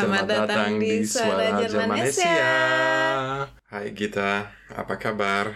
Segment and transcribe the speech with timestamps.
[0.00, 2.52] Selamat datang di Suara Jermanesia.
[3.68, 5.52] Hai Gita, apa kabar?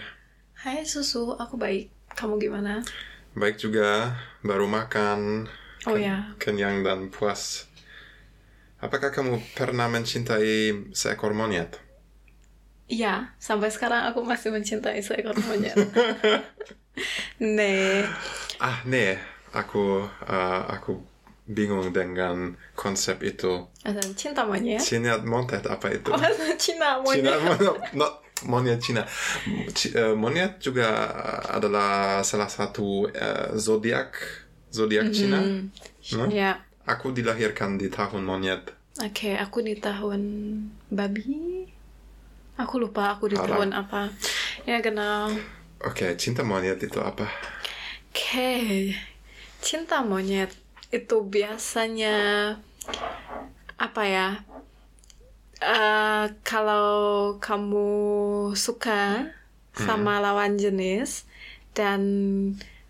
[0.61, 1.89] Hai Susu, aku baik.
[2.13, 2.85] Kamu gimana?
[3.33, 4.13] Baik juga,
[4.45, 5.49] baru makan.
[5.89, 6.17] Oh ken- ya.
[6.37, 7.65] Kenyang dan puas.
[8.77, 11.81] Apakah kamu pernah mencintai seekor monyet?
[12.85, 15.73] Iya, sampai sekarang aku masih mencintai seekor monyet.
[17.41, 18.05] Nih,
[18.61, 19.19] Ah, nih,
[19.51, 21.03] aku uh, aku
[21.45, 23.69] bingung dengan konsep itu.
[24.17, 24.81] cinta monyet.
[24.81, 26.09] Cinta monyet apa itu?
[26.09, 26.19] Oh,
[26.57, 27.61] Cina Cina, monyet.
[27.61, 28.07] no, no,
[28.49, 29.05] monyet Cina.
[29.77, 30.89] Ci- eh, monyet juga
[31.45, 34.17] adalah salah satu eh, zodiak
[34.73, 35.39] zodiak Cina.
[36.17, 36.25] No?
[36.29, 38.69] Ya, Aku dilahirkan di tahun monyet.
[39.01, 39.29] oke.
[39.37, 40.21] aku di tahun
[40.89, 41.65] babi.
[42.57, 44.09] Aku lupa aku di tahun apa.
[44.65, 45.27] Ya, genau.
[45.85, 47.27] Oke, cinta monyet itu apa?
[48.09, 48.93] Oke,
[49.59, 50.53] cinta monyet
[50.95, 52.15] itu biasanya
[53.75, 54.29] apa ya?
[55.59, 57.91] Eh, kalau kamu
[58.55, 59.31] suka
[59.75, 61.27] sama lawan jenis
[61.75, 62.01] dan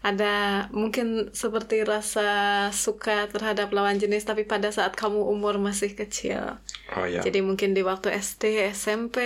[0.05, 6.61] ada mungkin seperti rasa suka terhadap lawan jenis tapi pada saat kamu umur masih kecil.
[6.93, 7.25] Oh ya.
[7.25, 9.17] Jadi mungkin di waktu SD, SMP,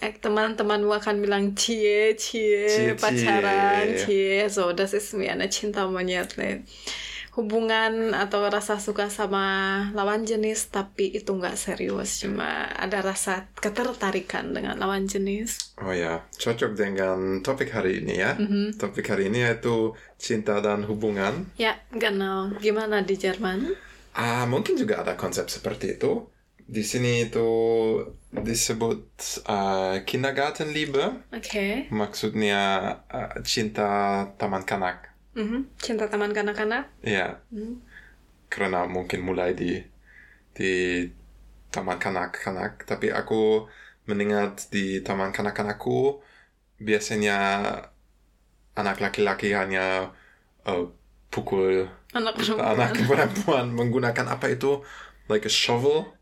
[0.00, 4.44] eh, teman-temanmu akan bilang cie, cie, Cie, pacaran, cie.
[4.44, 4.48] cie.
[4.52, 6.36] So, das ist mir eine cinta monyet.
[7.36, 9.44] Hubungan atau rasa suka sama
[9.92, 12.24] lawan jenis, tapi itu nggak serius.
[12.24, 15.76] Cuma ada rasa ketertarikan dengan lawan jenis.
[15.76, 18.40] Oh ya, cocok dengan topik hari ini ya.
[18.40, 18.80] Mhm.
[18.80, 21.52] Topik hari ini yaitu cinta dan hubungan.
[21.60, 22.56] Ya, genau.
[22.56, 23.68] Gimana di Jerman?
[24.16, 26.24] Ah, mungkin juga ada konsep seperti itu.
[26.66, 27.48] Di sini itu
[28.34, 29.02] disebut
[29.46, 31.30] uh, Kindergartenliebe.
[31.30, 31.86] Oke.
[31.94, 32.62] Maksudnya
[33.06, 33.88] uh, cinta
[34.34, 35.14] taman kanak.
[35.38, 35.68] Mhm.
[35.78, 36.88] Cinta teman kanak-kanak?
[37.04, 37.78] Ya, Hmm.
[38.48, 39.78] karena mungkin mulai di
[40.56, 41.04] di
[41.70, 42.82] taman kanak-kanak.
[42.82, 43.68] Tapi aku
[44.08, 46.18] mengingat di taman kanak-kanakku
[46.80, 47.62] biasanya
[48.74, 50.10] anak laki-laki hanya
[50.64, 50.88] uh,
[51.28, 51.84] pukul
[52.16, 52.64] Anak perempuan.
[52.72, 54.80] anak perempuan menggunakan apa itu
[55.28, 56.15] like a shovel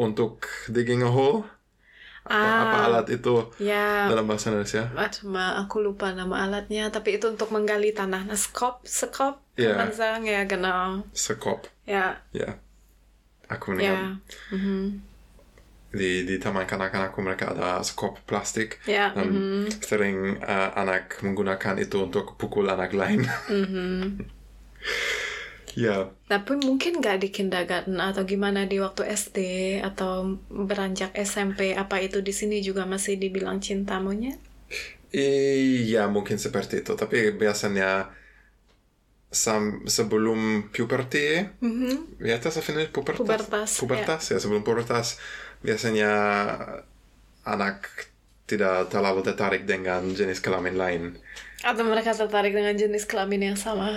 [0.00, 0.32] untuk
[0.72, 1.44] digging a hole.
[2.20, 2.36] Apa,
[2.68, 2.86] apa Ah.
[2.86, 4.84] alat itu Ya, dalam bahasa Indonesia?
[4.92, 8.22] Aduh, ma, aku lupa nama alatnya, tapi itu untuk menggali tanah.
[8.28, 9.72] Nah, skop, skop, Iya.
[9.74, 11.00] kann man sagen, ya genau.
[11.16, 11.64] Sekop.
[11.88, 12.60] Ya, Ya.
[13.50, 14.06] Aku mengingat ya,
[14.54, 15.02] mhm.
[15.90, 21.82] di di taman kanak-kanakku mereka ada sekop plastik ya, dan mhm, sering uh, anak menggunakan
[21.82, 23.26] itu untuk pukul anak lain.
[23.50, 24.22] mhm.
[25.74, 29.36] ya, Tapi mungkin nggak di kindergarten atau gimana di waktu SD
[29.88, 30.12] atau
[30.68, 34.38] beranjak SMP, apa itu di sini juga masih dibilang cinta monyet?
[35.18, 36.92] iya mungkin seperti itu.
[37.00, 37.84] Tapi biasanya
[39.42, 42.18] sam sebelum puberty Mhm.
[42.18, 42.90] Dat auf Finnisch?
[42.90, 43.18] Pubertas?
[43.26, 44.36] Pubertas, Pubertas, ya.
[44.42, 45.06] sebelum pubertas
[45.62, 46.10] biasanya
[47.46, 48.06] anak
[48.50, 51.02] tidak terlalu tertarik dengan jenis kelamin lain.
[51.60, 53.92] Atau mereka tertarik dengan jenis kelamin yang sama?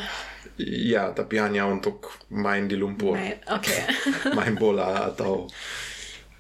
[0.60, 3.74] Ya, tapi hanya untuk main di lumpur, Right, Oke.
[4.38, 5.48] main bola atau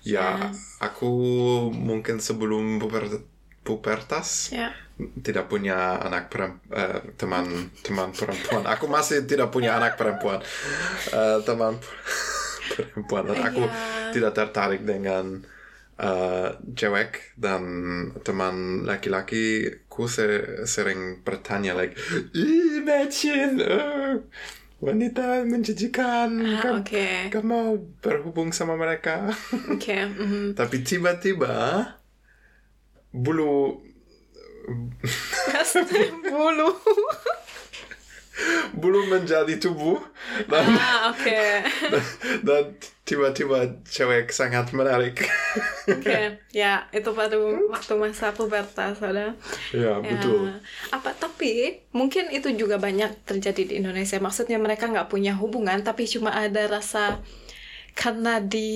[0.04, 0.52] ya, Ya.
[0.80, 1.10] aku
[1.72, 3.24] mungkin sebelum puber-
[3.64, 4.76] pubertas ya.
[5.24, 8.68] tidak punya anak perem- eh, teman teman perempuan.
[8.68, 10.44] Aku masih tidak punya anak perempuan.
[11.10, 11.80] Eh, teman
[12.70, 14.12] perempuan dan aku Iya.
[14.12, 15.42] tidak tertarik dengan
[15.94, 17.62] eh, cewek dan
[18.22, 21.94] teman laki-laki ku se- sering bertanya like
[22.81, 24.18] Mädchen eh,
[24.81, 29.30] wanita menjijikan Ah, kamu, kamu mau berhubung sama mereka
[29.70, 29.94] Oke.
[30.02, 30.54] mhm.
[30.59, 31.86] tapi tiba-tiba
[33.14, 33.86] bulu
[36.24, 36.70] Bulu.
[38.74, 40.02] bulu menjadi tubuh
[40.50, 41.42] dan, Ah, oke.
[42.48, 42.74] dan
[43.04, 45.22] tiba-tiba cewek sangat menarik
[45.86, 47.36] Oke, ya itu pada
[47.69, 49.36] waktu masa pubertas ada.
[49.69, 50.02] ya Ya.
[50.02, 50.50] betul
[50.90, 54.18] Apa tapi mungkin itu juga banyak terjadi di Indonesia.
[54.18, 57.19] Maksudnya mereka nggak punya hubungan tapi cuma ada rasa
[57.94, 58.69] karena di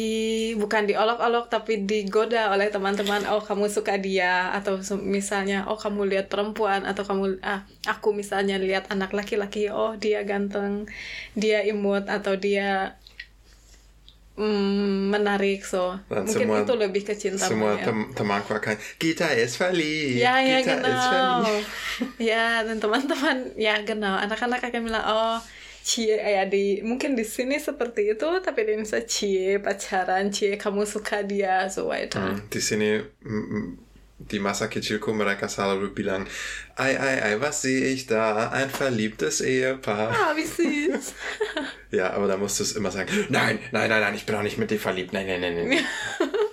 [0.54, 6.30] bukan diolok-olok tapi digoda oleh teman-teman oh kamu suka dia atau misalnya oh kamu lihat
[6.30, 10.86] perempuan atau kamu ah aku misalnya lihat anak laki-laki oh dia ganteng
[11.34, 12.94] dia imut atau dia
[14.38, 17.86] mm, menarik so Dan mungkin semua- itu lebih ke cinta semua monyet.
[17.86, 21.42] tem- temanku akan kita es valid Ya, ya, kita genau.
[21.42, 21.66] valid."
[22.30, 24.14] ya, dan teman-teman, ya, genau.
[24.14, 25.38] Anak-anak akan bilang, oh,
[25.88, 30.84] cie, ya, di, mungkin di sini seperti itu, tapi di Indonesia, cie, pacaran, cie, kamu
[30.84, 32.19] suka dia, so weiter.
[32.19, 33.68] Hmm, di sini mm, mm,
[34.19, 36.28] di masa kecilku mereka selalu bilang,
[36.75, 38.51] ei, ei, ei, was sehe ich da?
[38.51, 40.12] Ein verliebtes Ehepaar.
[40.12, 41.16] Ah, wie süß.
[41.88, 44.44] Ja, aber da musst du es immer sagen, nein, nein, nein, nein, ich bin auch
[44.44, 45.13] nicht mit dir verliebt.
[45.13, 45.80] Nein, nein, nein, nein.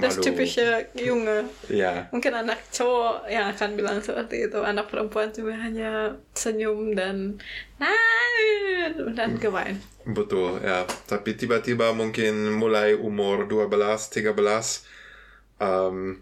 [0.00, 1.48] Das typische Junge.
[1.68, 4.58] Ja, Mungkin anak cowok yang akan bilang seperti itu.
[4.60, 7.40] Anak perempuan cuma hanya senyum dan
[7.76, 9.80] nein dan gewein.
[10.04, 10.82] betul, ya.
[11.06, 13.68] Tapi tiba-tiba mungkin mulai umur 12,
[14.10, 14.84] 13,
[15.58, 16.18] um,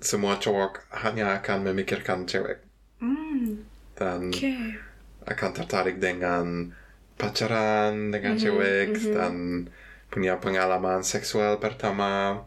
[0.00, 2.64] semua cowok hanya akan memikirkan cewek.
[3.00, 3.64] Hmm,
[3.94, 4.52] Dan oke.
[5.28, 6.72] akan tertarik dengan
[7.20, 9.68] pacaran dengan cewek dan
[10.10, 12.42] punya pengalaman seksual pertama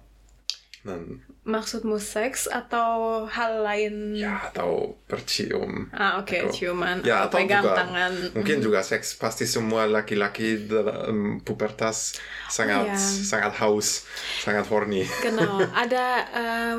[0.84, 4.16] dan Maksudmu seks atau hal lain?
[4.16, 8.14] ya atau bercium Ah, oke, Atau- ciuman ya atau pegang juga tangan.
[8.32, 12.16] mungkin juga seks pasti semua laki-laki dalam pubertas
[12.48, 12.96] sangat ya.
[12.96, 14.08] sangat haus
[14.40, 16.06] sangat horny Genau, ada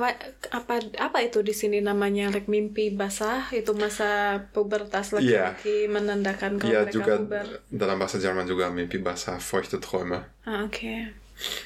[0.01, 0.21] wa-
[0.51, 6.73] apa apa itu di sini namanya like mimpi basah itu masa pubertas laki-laki menandakan kalau
[6.73, 7.47] Iya mereka juga puber.
[7.69, 10.95] dalam bahasa Jerman juga mimpi basah feuchte Träume Ah, oke.
[11.05, 11.13] Hmm.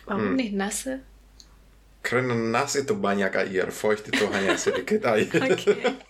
[0.09, 0.99] Warum nicht nasse?
[2.09, 5.77] Karena nas itu banyak air feucht itu hanya sedikit air Oke.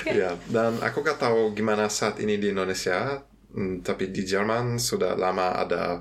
[0.00, 0.10] Oke.
[0.16, 3.20] Ya, dan aku gak tahu gimana saat ini di Indonesia,
[3.52, 6.00] mm, tapi di Jerman sudah lama ada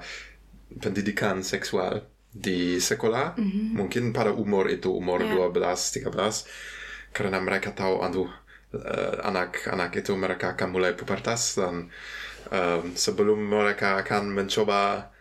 [0.80, 3.40] pendidikan seksual di sekolah,
[3.80, 5.48] mungkin pada umur itu umur Ya.
[5.48, 6.48] 12, 13,
[7.16, 8.28] karena mereka tahu, aduh,
[8.76, 11.88] eh, anak-anak itu mereka akan mulai pubertas dan
[12.52, 15.15] em, sebelum mereka akan mencoba mm,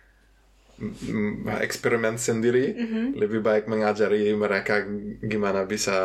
[1.60, 2.74] eksperimen sendiri,
[3.14, 4.84] lebih baik mengajari mereka
[5.22, 5.96] gimana bisa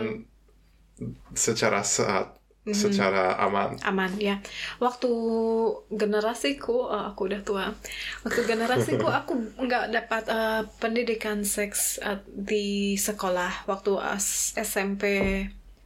[1.34, 2.36] secara sehat,
[2.70, 3.80] secara aman.
[3.82, 4.38] aman ya
[4.78, 5.10] waktu
[5.90, 7.66] generasiku oh, aku udah tua
[8.22, 15.04] waktu generasiku aku nggak dapat eh, pendidikan seks eh, di sekolah waktu as- SMP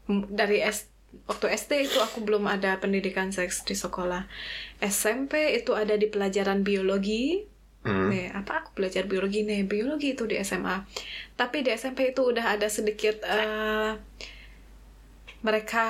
[0.09, 0.91] dari S
[1.30, 4.27] waktu SD itu aku belum ada pendidikan seks di sekolah
[4.83, 7.48] SMP itu ada di pelajaran biologi
[7.83, 8.07] Hmm.
[8.15, 9.68] Nih, apa aku belajar biologi nih?
[9.68, 10.88] Biologi itu di SMA.
[11.36, 14.00] Tapi di SMP itu udah ada sedikit eh,
[15.44, 15.83] mereka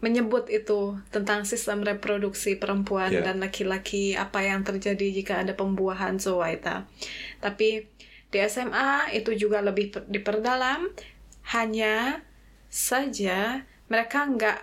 [0.00, 3.24] menyebut itu tentang sistem reproduksi perempuan Yeah.
[3.24, 6.88] dan laki-laki apa yang terjadi jika ada pembuahan zowaita.
[7.40, 7.84] Tapi
[8.28, 10.88] di SMA itu juga lebih per- diperdalam
[11.56, 12.20] hanya
[12.68, 14.58] saja mereka nggak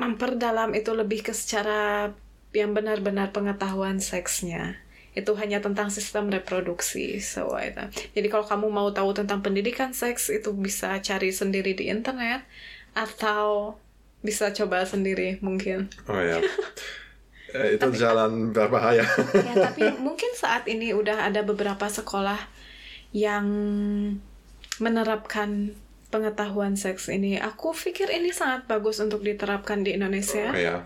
[0.00, 2.10] memperdalam itu lebih ke secara
[2.56, 4.80] yang benar-benar pengetahuan seksnya
[5.10, 7.82] itu hanya tentang sistem reproduksi so itu.
[8.14, 12.46] Jadi kalau kamu mau tahu tentang pendidikan seks itu bisa cari sendiri di internet
[12.94, 13.74] atau
[14.22, 15.90] bisa coba sendiri mungkin.
[16.06, 16.38] Oh ya.
[17.50, 19.02] Eh, itu jalan berbahaya.
[19.50, 22.38] Ya, tapi mungkin saat ini udah ada beberapa sekolah
[23.10, 23.46] yang
[24.78, 25.74] menerapkan
[26.12, 27.38] pengetahuan seks ini.
[27.40, 30.76] Aku pikir ini sangat bagus untuk diterapkan di Indonesia Oh ya.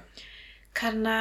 [0.74, 1.20] karena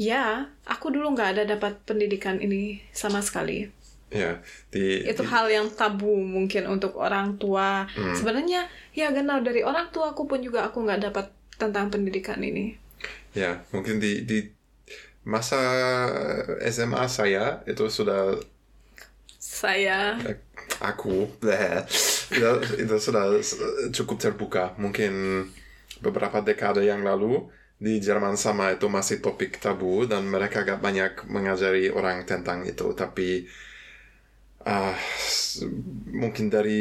[0.00, 3.68] ya aku dulu nggak ada dapat pendidikan ini sama sekali.
[4.10, 4.42] Ya,
[4.74, 7.86] di, Itu di- hal yang tabu mungkin untuk orang tua.
[8.18, 11.26] Sebenarnya ya kenal dari orang tua aku pun juga aku nggak dapat
[11.60, 12.74] tentang pendidikan ini.
[13.30, 14.38] ya, mungkin di di
[15.22, 15.60] masa
[16.64, 18.40] SMA saya itu sudah
[19.40, 20.16] Saya
[20.80, 21.84] aku bleh,
[22.30, 22.50] itu,
[22.82, 23.24] itu sudah
[23.96, 24.64] cukup terbuka.
[24.82, 25.12] Mungkin
[26.04, 27.48] beberapa dekade yang lalu
[27.80, 32.86] di Jerman sama itu masih topik tabu dan mereka gak banyak mengajari orang tentang itu.
[32.92, 33.48] Tapi
[34.64, 35.64] ah, s-
[36.12, 36.80] mungkin dari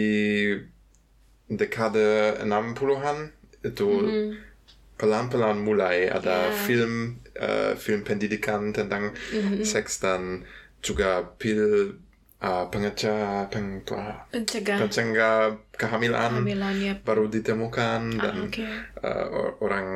[1.49, 3.33] dekade 60-an
[3.65, 3.89] itu
[4.99, 6.51] pelan-pelan mulai ada Ya.
[6.51, 6.93] film
[7.39, 9.15] eh, film pendidikan tentang
[9.63, 10.43] seks dan
[10.83, 11.95] juga pil
[12.39, 13.83] uh, pengecah peng,
[14.31, 15.37] pencegah pencegah
[15.75, 16.39] kehamilan.
[17.03, 18.65] Baru ditemukan Ah, dan oke.
[19.03, 19.87] uh, or- orang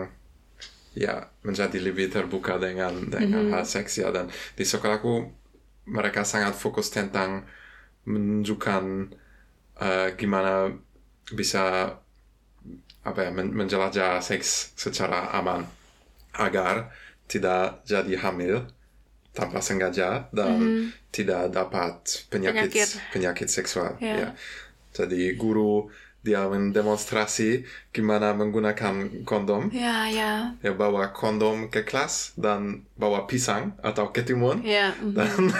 [0.93, 4.13] ya menjadi lebih terbuka dengan dengan hal seks ya.
[4.13, 5.31] Dan di sekolahku
[5.89, 7.43] mereka sangat fokus tentang
[8.03, 8.83] menunjukkan
[9.79, 10.71] uh, gimana
[11.31, 11.95] bisa
[13.03, 15.67] apa ya men- menjelajah seks secara aman
[16.35, 16.91] agar
[17.27, 18.67] tidak jadi hamil
[19.33, 21.95] tanpa sengaja dan tidak dapat
[22.29, 22.89] penyakit Penyakit.
[23.13, 24.15] penyakit, seksual Ya.
[24.17, 24.29] ya.
[24.93, 25.89] Jadi guru
[26.23, 29.67] dia mendemonstrasi gimana menggunakan kondom.
[29.75, 30.31] Ya, ya.
[30.63, 35.11] Dia bawa kondom ke kelas dan bawa pisang atau ketimun Ya, mhm.
[35.17, 35.51] dan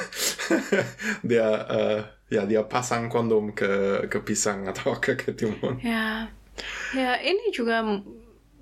[1.30, 2.00] dia eh,
[2.32, 5.84] ya dia pasang kondom ke ke pisang atau ke ketimun.
[5.84, 6.30] ya.
[6.94, 7.82] Ya, ini juga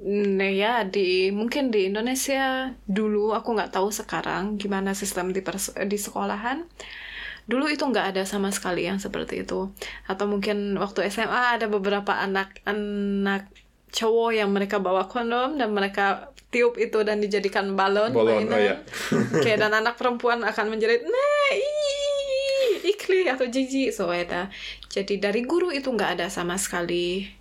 [0.01, 5.77] Nah ya di mungkin di Indonesia dulu aku nggak tahu sekarang gimana sistem di pers-
[5.77, 6.65] di sekolahan.
[7.45, 9.69] Dulu itu nggak ada sama sekali yang seperti itu.
[10.09, 13.49] Atau mungkin waktu SMA ada beberapa anak-anak
[13.91, 18.59] cowok yang mereka bawa kondom dan mereka tiup itu dan dijadikan balon, Balon, oh mainan.
[18.71, 18.75] ya.
[19.37, 21.51] Oke, dan anak perempuan akan menjerit, nah,
[22.83, 24.51] ikli atau jijik, so eta.
[24.91, 27.40] Jadi dari guru itu nggak ada sama sekali.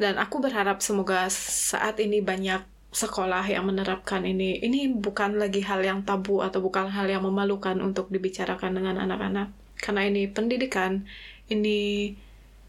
[0.00, 4.60] Dan aku berharap semoga saat ini banyak sekolah yang menerapkan ini.
[4.60, 9.52] Ini bukan lagi hal yang tabu atau bukan hal yang memalukan untuk dibicarakan dengan anak-anak.
[9.80, 11.04] Karena ini pendidikan,
[11.48, 12.12] ini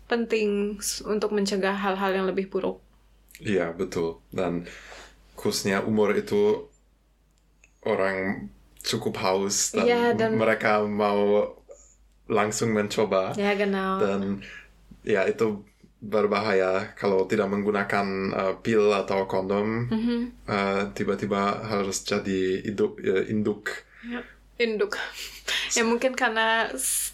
[0.08, 0.77] penting
[1.08, 2.80] untuk mencegah hal-hal yang lebih buruk.
[3.42, 4.22] Iya, betul.
[4.32, 4.68] Dan
[5.36, 6.70] khususnya umur itu
[7.84, 8.50] orang
[8.84, 11.51] cukup haus dan, Iya, dan- mereka mau
[12.27, 14.00] langsung mencoba Ya, genau.
[14.00, 14.39] dan
[15.03, 15.60] ya itu
[16.03, 20.19] berbahaya kalau tidak menggunakan uh, pil atau kondom Mhm.
[20.51, 23.72] uh, tiba-tiba harus jadi induk, ya, induk.
[24.03, 24.19] Ya,
[24.60, 25.00] induk.
[25.72, 26.67] ya mungkin karena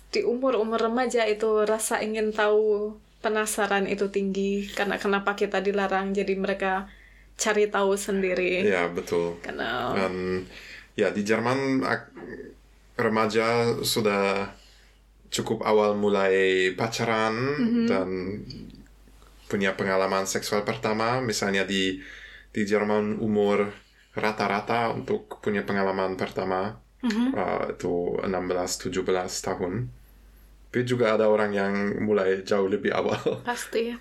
[0.10, 4.66] di umur-umur remaja itu rasa ingin tahu, penasaran itu tinggi.
[4.74, 6.90] Karena kenapa kita dilarang, jadi mereka
[7.38, 8.66] cari tahu sendiri.
[8.66, 9.38] Ya, betul.
[9.46, 10.44] Karena Dan
[10.98, 11.86] ya di Jerman
[12.98, 14.50] remaja sudah
[15.30, 17.38] cukup awal mulai pacaran
[17.86, 18.10] dan
[19.50, 21.20] punya pengalaman seksual pertama.
[21.20, 22.00] Misalnya di
[22.54, 23.74] di Jerman umur
[24.14, 28.94] rata-rata untuk punya pengalaman pertama uh, itu 16-17
[29.42, 29.74] tahun.
[30.70, 31.74] Tapi juga ada orang yang
[32.06, 33.42] mulai jauh lebih awal.
[33.50, 33.98] pasti.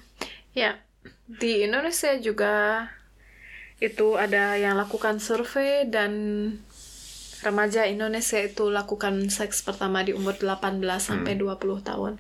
[0.53, 0.77] Ya,
[1.25, 2.85] di Indonesia juga
[3.79, 6.13] itu ada yang lakukan survei dan
[7.43, 12.13] remaja Indonesia itu lakukan seks pertama di umur 18 sampai 20 tahun.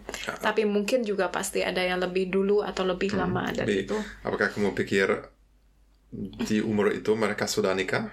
[0.43, 3.99] Tapi mungkin juga pasti ada yang lebih dulu atau lebih lama dari Jadi, itu.
[4.23, 5.09] apakah kamu pikir
[6.49, 8.09] di umur itu mereka sudah nikah?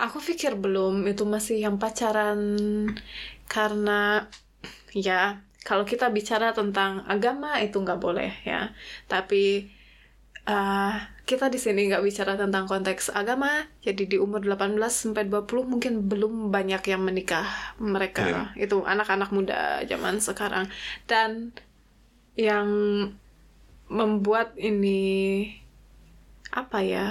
[0.00, 2.40] Aku pikir belum, itu masih yang pacaran
[3.46, 4.26] karena
[4.96, 8.74] ya kalau kita bicara tentang agama itu nggak boleh ya.
[9.06, 9.70] Tapi
[10.48, 10.92] eh,
[11.28, 13.48] kita di sini nggak bicara tentang konteks agama,
[13.86, 17.46] jadi di umur 18 sampai 20 mungkin belum banyak yang menikah
[17.78, 18.22] mereka.
[18.58, 20.66] Itu anak-anak muda zaman sekarang.
[21.06, 21.54] Dan
[22.36, 22.68] yang
[23.88, 25.00] membuat ini
[26.52, 27.06] apa ya?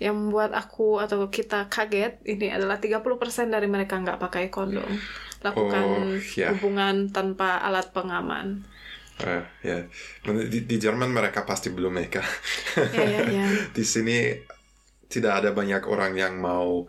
[0.00, 5.04] Yang membuat aku atau kita kaget ini adalah 30% dari mereka nggak pakai kondom.
[5.44, 6.52] Lakukan Oh, ya.
[6.52, 8.64] hubungan tanpa alat pengaman.
[9.20, 9.78] Eh, ya,
[10.48, 12.24] di, di Jerman mereka pasti belum menikah.
[12.96, 13.46] Ya, ya, ya.
[13.76, 14.32] di sini
[15.10, 16.86] tidak ada banyak orang yang mau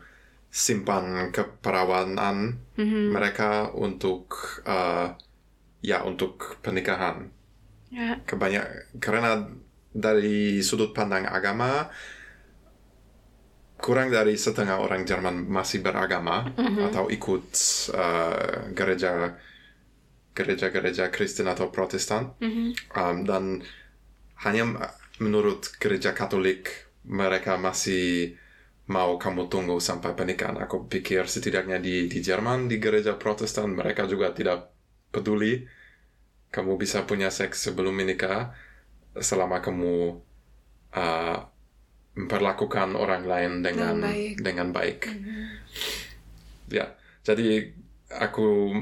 [0.51, 3.13] simpan keperawanan Mhm.
[3.13, 4.33] mereka untuk
[4.65, 5.13] eh,
[5.81, 7.29] ya untuk pernikahan.
[7.91, 8.19] Ya.
[8.23, 9.45] Kebanyak karena
[9.91, 11.91] dari sudut pandang agama
[13.81, 16.53] kurang dari setengah orang Jerman masih beragama
[16.87, 17.45] atau ikut
[17.91, 19.33] eh, gereja
[20.31, 22.65] gereja-gereja Kristen atau Protestan Mhm.
[22.95, 23.43] Um, dan
[24.41, 28.35] hanya menurut gereja Katolik mereka masih
[28.89, 30.57] mau kamu tunggu sampai pernikahan.
[30.63, 34.71] Aku pikir setidaknya di di Jerman di gereja Protestan mereka juga tidak
[35.11, 35.67] peduli
[36.51, 38.51] kamu bisa punya seks sebelum menikah
[39.15, 40.19] selama kamu
[40.95, 41.37] uh,
[42.11, 44.35] memperlakukan orang lain dengan Dengan baik.
[44.43, 44.99] dengan baik.
[46.71, 47.71] Ya, jadi
[48.11, 48.75] aku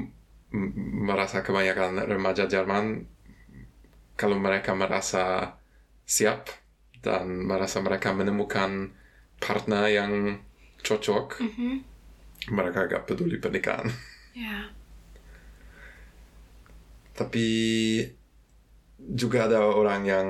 [0.52, 3.06] merasa kebanyakan remaja Jerman
[4.18, 5.56] kalau mereka merasa
[6.04, 6.50] siap
[7.00, 8.92] dan merasa mereka menemukan
[9.40, 10.42] partner yang
[10.84, 11.72] cocok, Mhm.
[12.52, 13.88] mereka gak peduli pernikahan.
[14.36, 14.68] Ya.
[17.16, 17.48] Tapi
[19.00, 20.28] juga ada orang yang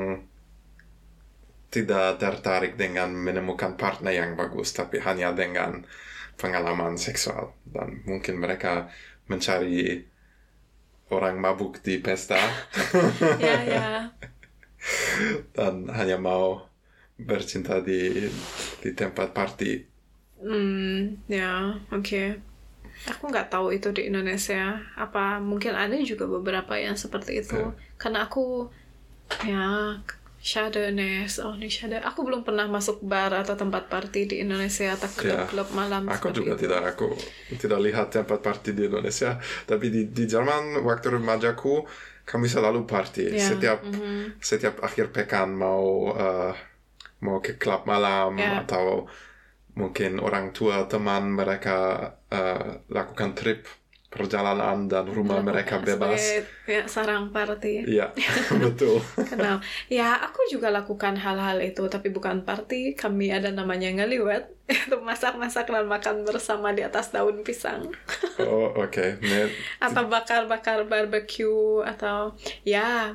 [1.69, 5.85] tidak tertarik dengan menemukan partner yang bagus, tapi hanya dengan
[6.37, 7.53] pengalaman seksual.
[7.61, 8.89] Dan mungkin mereka
[9.29, 10.03] mencari
[11.09, 12.37] orang mabuk di pesta
[13.45, 13.85] Ya, ya.
[15.55, 16.65] dan hanya mau
[17.19, 18.29] bercinta di
[18.81, 19.71] di tempat party.
[20.39, 22.23] Hmm, ya, oke.
[23.11, 24.79] Aku nggak tahu itu di Indonesia.
[24.95, 27.59] Apa mungkin ada juga beberapa yang seperti itu.
[27.59, 27.75] Ya.
[28.01, 28.71] Karena aku,
[29.43, 29.63] ya,
[30.39, 31.99] Shadownes, oh ini shadow.
[31.99, 35.43] Aku belum pernah masuk bar atau tempat party di Indonesia atau Ya.
[35.45, 36.07] klub-klub malam.
[36.07, 36.63] Aku juga itu.
[36.63, 37.11] tidak aku
[37.59, 39.35] tidak lihat tempat party di Indonesia,
[39.67, 41.83] tapi di di Jerman waktu remajaku
[42.23, 43.35] kami selalu party.
[43.35, 44.39] Ya, Setiap mhm.
[44.39, 46.55] setiap akhir pekan mau eh,
[47.19, 48.63] mau ke klub malam Ya.
[48.63, 49.11] atau
[49.75, 51.99] mungkin orang tua teman mereka
[52.31, 53.67] eh, lakukan trip
[54.09, 56.17] perjalanan dan rumah mereka bebas.
[56.17, 57.85] Sebagai, ya, sarang party.
[57.85, 58.09] Iya,
[58.65, 58.97] betul.
[59.13, 59.61] Kenal.
[59.85, 62.97] Ya, aku juga lakukan hal-hal itu, tapi bukan party.
[62.97, 64.49] Kami ada namanya ngeliwet.
[64.69, 67.89] Itu masak-masak dan makan bersama di atas daun pisang.
[68.39, 69.19] Oh, oke.
[69.19, 69.51] Ne-
[69.83, 72.31] atau bakar-bakar barbecue atau
[72.63, 73.11] ya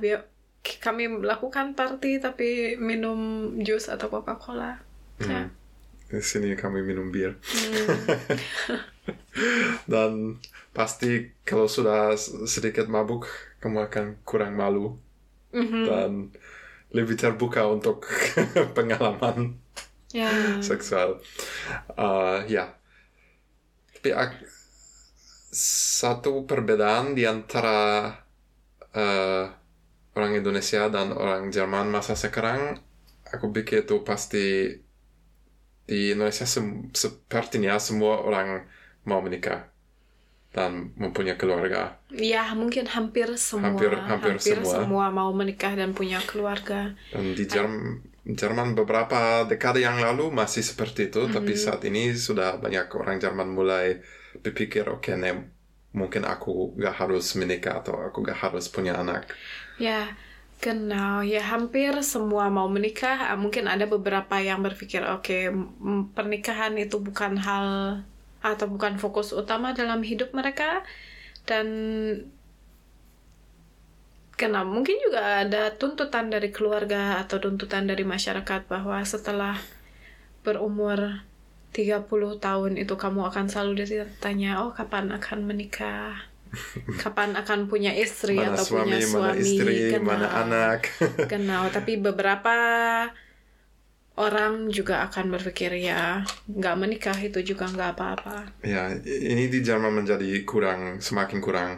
[0.60, 4.84] kami melakukan party tapi minum jus atau Coca-Cola.
[5.16, 5.48] Ya.
[6.12, 7.40] Di sini kami minum bir.
[7.40, 7.88] Hmm.
[9.88, 10.44] Dan
[10.76, 11.06] pasti
[11.48, 12.14] kalau sudah
[12.54, 13.22] sedikit mabuk,
[13.62, 14.98] kamu akan kurang malu.
[15.54, 15.82] Mhm.
[15.88, 16.12] Dan
[16.96, 18.06] lebih terbuka untuk
[18.76, 19.58] pengalaman
[20.14, 20.30] Ya.
[20.62, 21.18] seksual.
[21.98, 22.78] Uh, ya.
[23.94, 24.44] Tapi ak-
[26.00, 27.78] satu perbedaan di antara
[28.94, 29.44] uh,
[30.16, 32.78] orang Indonesia dan orang Jerman masa sekarang,
[33.32, 34.76] aku pikir itu pasti
[35.84, 38.64] di Indonesia sem- sepertinya semua orang
[39.04, 39.68] mau menikah
[40.54, 41.98] dan mempunyai keluarga.
[42.14, 45.10] Ya, mungkin hampir semua Hampir- hampir semua.
[45.10, 46.94] mau menikah dan punya keluarga.
[47.10, 52.56] Dan di Jerm- Jerman beberapa dekade yang lalu masih seperti itu, tapi saat ini sudah
[52.56, 54.00] banyak orang Jerman mulai
[54.40, 55.34] berpikir, oke, nih,
[55.92, 59.28] mungkin aku gak harus menikah atau aku gak harus punya anak.
[59.76, 60.16] Ya,
[60.62, 61.20] genau.
[61.20, 63.28] Ya, hampir semua mau menikah.
[63.30, 67.66] Ah, Mungkin ada beberapa yang berpikir, oke, m- pernikahan itu bukan hal
[68.44, 70.84] atau bukan fokus utama dalam hidup mereka.
[71.48, 71.66] Dan
[74.36, 79.56] kenapa mungkin juga ada tuntutan dari keluarga atau tuntutan dari masyarakat bahwa setelah
[80.44, 81.24] berumur
[81.74, 82.06] 30
[82.38, 86.14] tahun itu kamu akan selalu ditanya, oh kapan akan menikah?
[87.02, 89.26] Kapan akan punya istri Mana atau suami, punya suami?
[89.26, 90.06] mana istri, Kenal.
[90.06, 90.80] mana anak.
[91.26, 92.54] Kenal, tapi beberapa
[94.14, 98.36] orang juga akan berpikir ya nggak menikah itu juga nggak apa-apa.
[98.62, 101.70] ya, ini di Jerman menjadi kurang, semakin kurang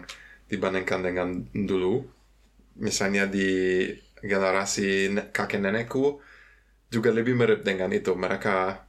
[0.52, 2.04] dibandingkan dengan dulu.
[2.76, 3.88] Misalnya di
[4.20, 6.20] generasi ne- kakek nenekku
[6.92, 8.12] juga lebih mirip dengan itu.
[8.12, 8.84] Mereka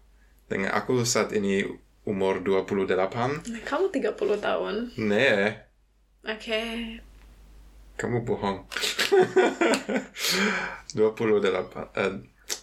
[0.51, 1.63] dengan aku saat ini
[2.03, 3.47] umur 28.
[3.63, 4.75] Kamu 30 tahun.
[4.99, 5.67] Nee,
[6.27, 6.61] Oke.
[7.95, 8.67] kamu bohong.
[10.95, 12.13] 28 eh,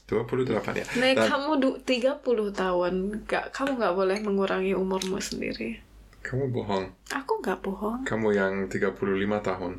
[0.06, 0.84] 28 ya.
[0.96, 2.94] Nek Dan kamu du- 30 tahun,
[3.24, 5.80] nggak kamu nggak boleh mengurangi umurmu sendiri.
[6.24, 6.88] kamu bohong.
[7.12, 8.00] Aku nggak bohong.
[8.04, 9.72] Kamu yang 35 tahun.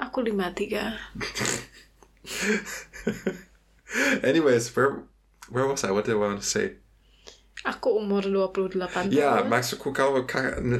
[0.00, 0.96] Aku 53.
[4.22, 5.02] Anyways, where
[5.50, 5.90] where was I?
[5.90, 6.78] What did I want to say?
[7.60, 9.52] Aku umur 28 Ya, tahun.
[9.52, 10.24] maksudku kalau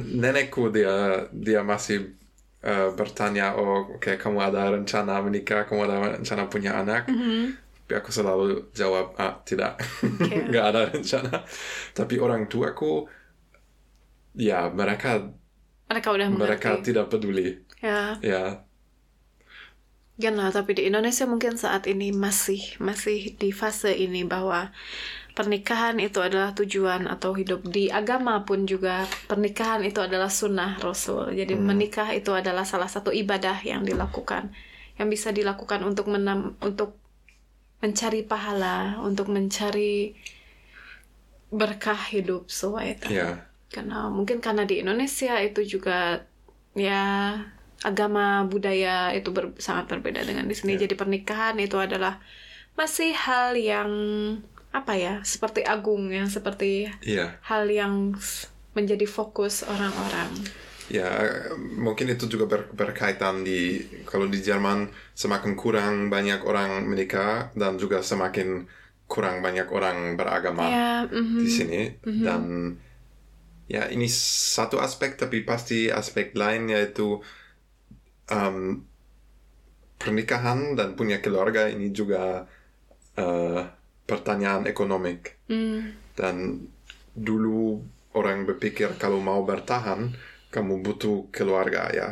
[0.09, 2.17] nenekku dia dia masih
[2.61, 7.05] eh, bertanya, oh oke kamu ada rencana menikah, kamu ada rencana punya anak.
[7.05, 7.60] Mhm.
[7.91, 9.75] Tapi aku selalu jawab, ah tidak,
[10.47, 11.43] nggak ada rencana.
[11.91, 13.03] Tapi orang tuaku,
[14.31, 15.27] ya mereka
[15.91, 17.59] Mereka udah mereka tidak peduli.
[17.83, 18.63] Ya, Ya,
[20.31, 24.71] Nah, tapi di Indonesia mungkin saat ini masih masih di fase ini bahwa
[25.35, 31.35] pernikahan itu adalah tujuan atau hidup di agama pun juga pernikahan itu adalah sunnah Rasul.
[31.35, 34.55] Jadi menikah itu adalah salah satu ibadah yang dilakukan
[35.01, 37.00] yang bisa dilakukan untuk menam untuk
[37.81, 40.15] mencari pahala, untuk mencari
[41.51, 46.23] berkah hidup sesuai ya, karena mungkin karena di Indonesia itu juga
[46.71, 47.35] ya
[47.81, 50.77] agama budaya itu ber- sangat berbeda dengan di sini.
[50.77, 50.87] Ya.
[50.87, 52.21] Jadi pernikahan itu adalah
[52.79, 53.91] masih hal yang
[54.71, 57.35] apa ya seperti agung yang seperti iya.
[57.43, 58.15] hal yang
[58.71, 60.31] menjadi fokus orang-orang.
[60.91, 61.07] Ya,
[61.85, 67.79] mungkin itu juga ber- berkaitan di kalau di Jerman semakin kurang banyak orang menikah dan
[67.79, 68.67] juga semakin
[69.07, 71.39] kurang banyak orang beragama Ya, mhm.
[71.39, 71.81] di sini.
[72.03, 72.43] Dan
[73.71, 74.07] ya ini
[74.55, 77.23] satu aspek tapi pasti aspek lain yaitu
[78.31, 78.83] um,
[80.01, 82.49] pernikahan dan punya keluarga ini juga
[83.17, 83.61] uh,
[84.09, 85.37] pertanyaan ekonomik.
[85.47, 86.67] Hmm, dan
[87.15, 87.79] dulu
[88.15, 90.11] orang berpikir kalau mau bertahan
[90.51, 92.09] kamu butuh keluarga ya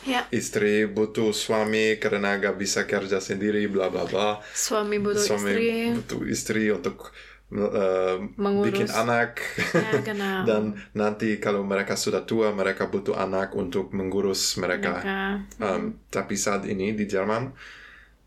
[0.00, 5.52] ya istri butuh suami karena gak bisa kerja sendiri bla bla bla suami butuh suami
[5.52, 5.70] istri.
[5.92, 7.12] butuh istri untuk
[7.52, 8.72] uh, Mengurus.
[8.72, 9.44] bikin anak
[9.76, 10.40] Ya, genau.
[10.48, 10.62] dan
[10.96, 15.20] nanti kalau mereka sudah tua mereka butuh anak untuk mengurus mereka Mereka,
[15.60, 17.52] Um, tapi saat ini di Jerman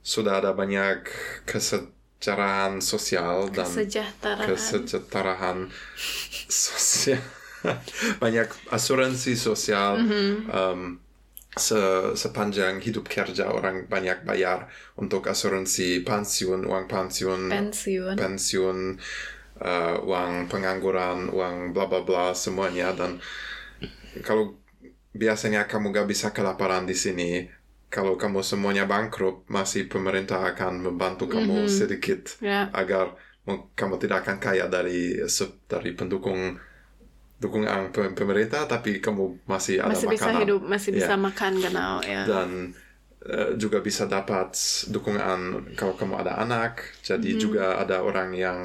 [0.06, 1.10] sudah ada banyak
[1.50, 4.46] kesejahteraan sosial dan kesejahteraan.
[4.46, 5.58] kesejahteraan
[6.48, 7.24] sosial
[8.24, 10.28] banyak asuransi sosial Mhm.
[10.50, 10.82] um,
[11.54, 14.66] se- sepanjang hidup kerja orang banyak bayar
[14.98, 18.16] untuk asuransi pensiun uang pensiun pensiun.
[18.18, 18.78] pensiun
[19.62, 23.22] uh, uang pengangguran uang bla bla bla semuanya dan
[24.26, 24.58] kalau
[25.14, 27.46] biasanya kamu gak bisa kelaparan di sini.
[27.94, 32.66] Kalau kamu semuanya bangkrut, masih pemerintah akan membantu kamu sedikit Ya.
[32.74, 33.14] agar
[33.78, 35.22] kamu tidak akan kaya dari
[35.70, 36.58] dari pendukung
[37.44, 40.42] dukungan pe- pemerintah, tapi kamu masih ada masih bisa makanan.
[40.48, 42.24] hidup, masih bisa makan genau ya.
[42.24, 42.72] dan
[43.28, 44.56] eh, juga bisa dapat
[44.88, 46.96] dukungan kalau kamu ada anak.
[47.04, 48.60] Jadi juga ada orang yang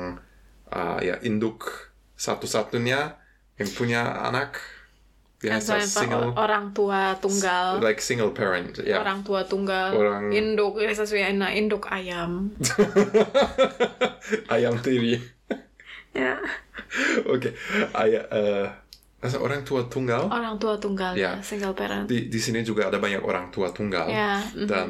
[0.71, 3.19] ah, ya induk satu-satunya
[3.59, 4.62] yang punya anak.
[5.38, 8.99] Biasa single orang tua tunggal, like single parent ya.
[8.99, 12.51] Orang tua tunggal, Orang- induk ya sesuai nah, induk ayam.
[14.55, 15.38] ayam tiri
[16.18, 16.35] ya.
[17.33, 17.48] oke
[17.94, 18.66] ayam eh
[19.18, 21.35] masa orang tua tunggal Orang tua tunggal Ya.
[21.35, 22.07] ya, single parent.
[22.07, 24.66] di di sini juga ada banyak orang tua tunggal Ya, mhm.
[24.70, 24.88] dan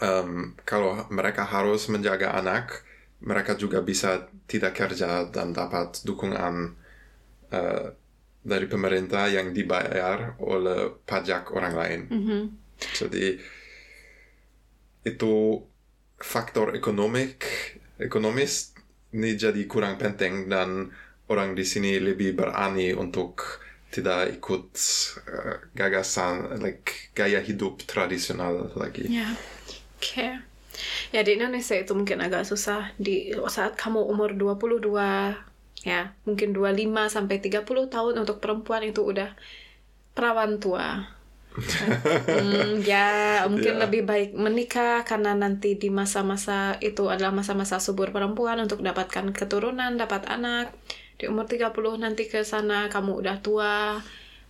[0.00, 0.30] em,
[0.64, 2.80] kalau mereka harus menjaga anak
[3.20, 6.72] mereka juga bisa tidak kerja dan dapat dukungan
[7.52, 7.86] eh,
[8.40, 12.40] dari pemerintah yang dibayar oleh pajak orang lain Mhm.
[12.96, 13.36] jadi
[15.04, 15.34] itu
[16.16, 17.44] faktor ekonomik
[17.98, 18.72] ekonomis
[19.10, 20.90] ini jadi kurang penting dan
[21.30, 24.70] orang di sini lebih berani untuk tidak ikut
[25.26, 29.10] eh, gagasan like gaya hidup tradisional lagi.
[29.10, 29.34] Ya,
[29.98, 30.28] oke.
[31.10, 34.94] Ya di Indonesia itu mungkin agak susah di saat kamu umur 22
[35.82, 39.34] ya, mungkin 25 sampai 30 tahun untuk perempuan itu udah
[40.14, 41.19] perawan tua.
[41.50, 43.80] Hmm, ya, mungkin Ya.
[43.86, 49.98] lebih baik menikah karena nanti di masa-masa itu adalah masa-masa subur perempuan untuk dapatkan keturunan,
[49.98, 50.70] dapat anak.
[51.18, 53.98] Di umur 30 nanti ke sana kamu udah tua,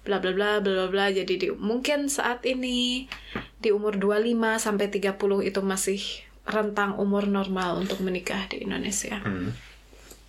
[0.04, 1.06] bla bla bla bla bla bla.
[1.10, 3.08] Jadi di, mungkin saat ini
[3.58, 6.00] di umur 25 sampai 30 itu masih
[6.46, 9.18] rentang umur normal untuk menikah di Indonesia.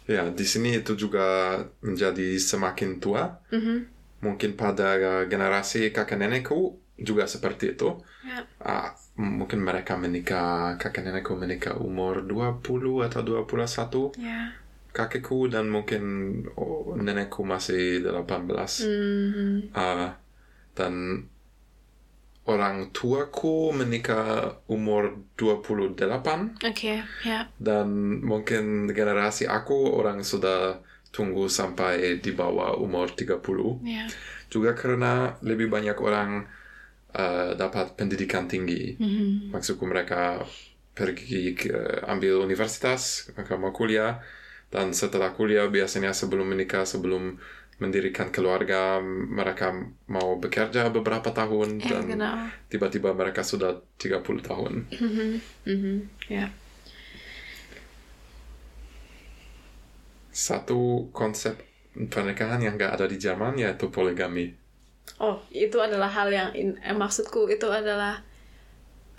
[0.10, 3.40] Ya, di sini itu juga menjadi semakin tua.
[3.54, 4.01] Mhm.
[4.22, 7.98] Mungkin pada generasi kakek nenekku juga seperti itu.
[8.22, 8.46] Ya.
[8.62, 14.14] Ah, m- mungkin mereka menikah, kakek nenekku menikah umur 20 atau 21.
[14.18, 14.54] Ya.
[14.92, 16.04] kakekku dan mungkin
[16.60, 19.72] oh, nenekku masih 18 Mhm.
[19.72, 20.20] Ah,
[20.76, 21.24] dan
[22.44, 27.48] orang tuaku menikah umur 28 Oke, ya.
[27.56, 27.88] dan
[28.20, 30.82] mungkin generasi aku orang sudah
[31.12, 34.08] tunggu sampai di bawah umur 30 Ya.
[34.48, 36.48] juga karena lebih banyak orang
[37.12, 39.52] ah, dapat pendidikan tinggi Mhm.
[39.52, 40.44] maksudku mereka
[40.92, 41.72] pergi ke
[42.08, 44.24] ambil universitas mereka mau kuliah
[44.72, 47.36] dan setelah kuliah biasanya sebelum menikah sebelum
[47.82, 49.74] mendirikan keluarga mereka
[50.08, 55.30] mau bekerja beberapa tahun Ya, dan tiba-tiba mereka sudah 30 tahun Mhm.
[55.68, 55.96] Mhm.
[56.30, 56.48] Ya.
[60.32, 61.60] Satu konsep
[61.92, 64.56] pernikahan yang gak ada di Jerman yaitu poligami
[65.22, 68.24] Oh, itu adalah hal yang in- eh, maksudku itu adalah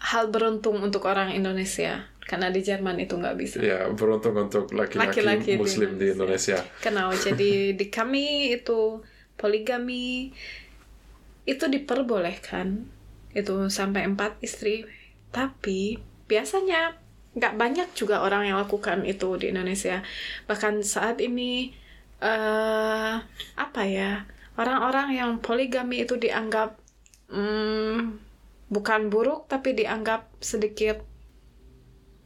[0.03, 3.59] hal beruntung untuk orang Indonesia karena di Jerman itu nggak bisa.
[3.63, 7.11] ya beruntung untuk laki-laki Laki-laki di muslim di Indonesia Kenal.
[7.27, 9.03] Jadi di kami itu
[9.35, 10.31] poligami
[11.43, 12.87] itu diperbolehkan
[13.35, 14.87] itu sampai empat istri.
[15.35, 16.95] Tapi biasanya
[17.33, 20.05] nggak banyak juga orang yang lakukan itu di Indonesia.
[20.49, 21.73] Bahkan saat ini
[22.23, 23.15] eh
[23.59, 24.23] apa ya
[24.61, 26.79] orang-orang yang poligami itu dianggap
[27.33, 28.21] hmm,
[28.69, 31.01] bukan buruk tapi dianggap sedikit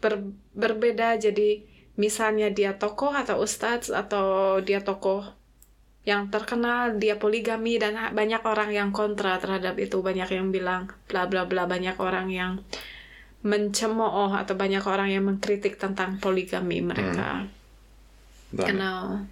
[0.02, 1.16] ber- berbeda.
[1.22, 1.62] Jadi
[1.96, 5.24] misalnya dia tokoh atau ustadz atau dia tokoh
[6.06, 10.02] yang terkenal dia poligami dan banyak orang yang kontra terhadap itu.
[10.02, 11.66] Banyak yang bilang bla bla bla.
[11.66, 12.52] Banyak orang yang
[13.50, 17.28] mencemooh atau banyak orang yang mengkritik tentang poligami mereka.
[18.50, 19.26] Dan kenal.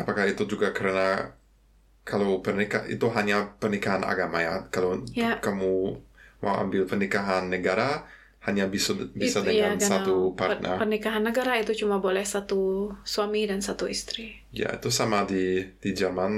[0.00, 1.30] apakah itu juga karena
[2.10, 4.54] kalau pernikah itu hanya pernikahan agama ya?
[4.74, 5.38] Kalau Ya.
[5.44, 5.72] kamu
[6.44, 8.04] mau ambil pernikahan negara
[8.46, 10.80] hanya bisa bisa Itu, dengan iya, satu partner.
[10.80, 14.40] pernikahan negara itu cuma boleh satu suami dan satu istri.
[14.50, 15.44] Ya itu sama di
[15.82, 16.32] di Jerman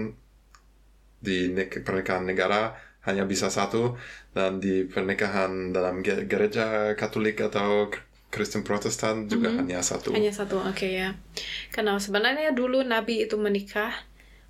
[1.22, 3.98] di ne- pernikahan negara hanya bisa satu
[4.30, 7.90] dan di pernikahan dalam ge- gereja Katolik atau
[8.32, 10.16] Kristen Protestan juga hanya satu.
[10.16, 11.12] Hanya satu, oke ya.
[11.68, 13.92] Karena sebenarnya dulu Nabi itu menikah,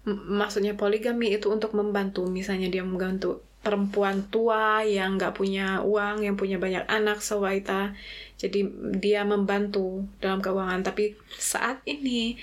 [0.07, 6.39] maksudnya poligami itu untuk membantu, misalnya dia membantu perempuan tua yang nggak punya uang, yang
[6.39, 7.95] punya banyak anak, sewaita.
[8.39, 8.67] Jadi
[8.99, 10.87] dia membantu dalam keuangan.
[10.87, 12.39] Tapi saat ini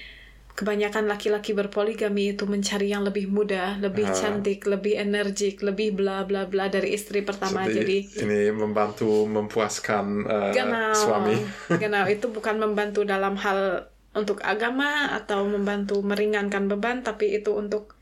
[0.60, 4.12] kebanyakan laki-laki berpoligami itu mencari yang lebih muda, lebih Ah.
[4.12, 7.64] cantik, lebih energik, lebih bla bla bla dari istri pertama.
[7.64, 10.92] jadi, Jadi ini membantu memuaskan uh, Genau.
[10.92, 11.36] suami
[11.84, 17.96] Genau, itu bukan membantu dalam hal untuk agama atau membantu meringankan beban, tapi itu untuk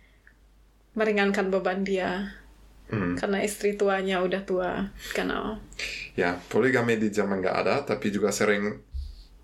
[0.97, 2.33] meringankan beban dia.
[2.87, 3.19] Hmm.
[3.19, 4.71] karena istri tuanya udah tua
[5.11, 5.59] karena
[6.15, 8.79] Ya, poligami di Jerman nggak ada, tapi juga sering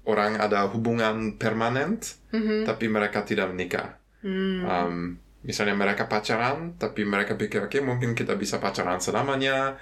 [0.03, 1.99] orang ada hubungan permanen,
[2.67, 3.99] tapi mereka tidak menikah.
[4.63, 4.95] Um,
[5.43, 9.75] misalnya mereka pacaran, tapi mereka pikir, oke mungkin kita bisa pacaran selamanya,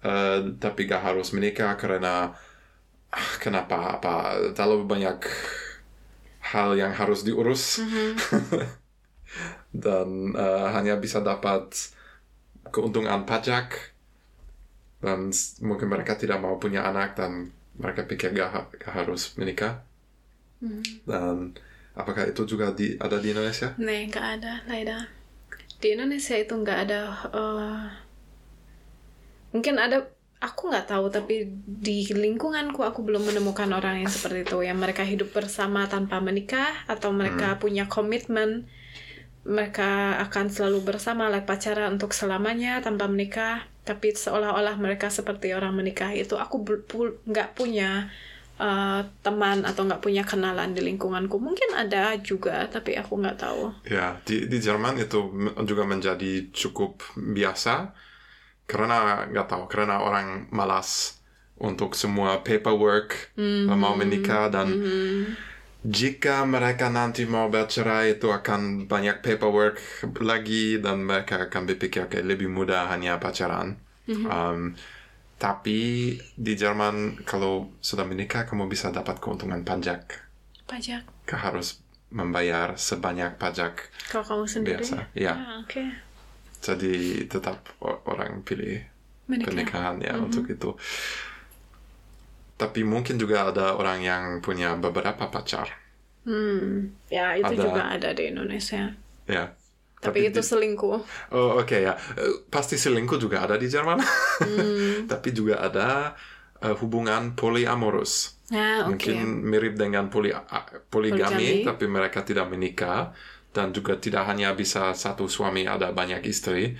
[0.00, 2.32] eh, tapi gak harus menikah karena
[3.12, 4.14] ah, kenapa apa
[4.56, 5.18] terlalu banyak
[6.52, 7.80] hal yang harus diurus.
[9.72, 11.92] Dan eh, hanya bisa dapat
[12.72, 13.92] keuntungan pajak
[15.02, 17.50] dan mungkin mereka tidak mau punya anak dan
[17.84, 19.72] mereka pikir gak, ha- gak harus menikah.
[21.06, 21.54] Dan
[21.94, 23.68] apakah itu juga di, ada di Indonesia?
[23.84, 25.00] nih nggak ada leider
[25.82, 27.00] di Indonesia itu nggak ada
[27.40, 27.82] eh,
[29.52, 30.08] mungkin ada
[30.42, 31.46] aku nggak tahu tapi
[31.86, 34.56] di lingkunganku aku belum menemukan orang yang seperti itu.
[34.68, 38.66] Yang mereka hidup bersama tanpa menikah atau mereka punya komitmen
[39.42, 45.74] mereka akan selalu bersama like pacaran untuk selamanya tanpa menikah tapi seolah-olah mereka seperti orang
[45.74, 46.62] menikah itu aku
[47.26, 48.06] nggak punya
[48.62, 51.42] uh, teman atau nggak punya kenalan di lingkunganku.
[51.42, 53.62] Mungkin ada juga tapi aku nggak tahu.
[53.90, 55.34] Ya, di, di Jerman itu
[55.66, 57.90] juga menjadi cukup biasa
[58.70, 61.18] karena nggak tahu karena orang malas
[61.58, 63.34] untuk semua paperwork
[63.68, 64.72] mau menikah dan
[65.82, 69.82] jika mereka nanti mau bercerai itu akan banyak paperwork
[70.22, 73.78] lagi dan mereka akan berpikir oke lebih mudah hanya pacaran.
[74.06, 74.74] Um,
[75.38, 80.22] tapi di Jerman kalau sudah menikah kamu bisa dapat keuntungan pajak.
[80.70, 81.82] pajak Kau harus
[82.14, 85.10] membayar sebanyak pajak kalau kamu sendiri biasa.
[85.16, 86.12] Ya, Ah, oke
[86.62, 88.86] jadi tetap orang pilih
[89.26, 90.78] menikah pernikahan ya untuk itu.
[92.62, 95.66] Tapi mungkin juga ada orang yang punya beberapa pacar.
[96.22, 98.94] hmm ya itu Ada- juga ada di Indonesia
[99.26, 99.58] Ya.
[99.98, 100.98] tapi, itu di- selingkuh
[101.30, 103.98] Oh oke ya, Eh, pasti selingkuh juga ada di Jerman.
[104.38, 105.06] Hmm.
[105.12, 106.14] Tapi juga ada
[106.58, 108.38] eh, hubungan polyamorous.
[108.48, 109.16] ya oke Mungkin
[109.50, 110.46] mirip dengan poly a-
[110.86, 111.66] poligami, Poligami.
[111.66, 113.10] tapi mereka tidak menikah
[113.50, 116.78] dan juga tidak hanya bisa satu suami ada banyak istri.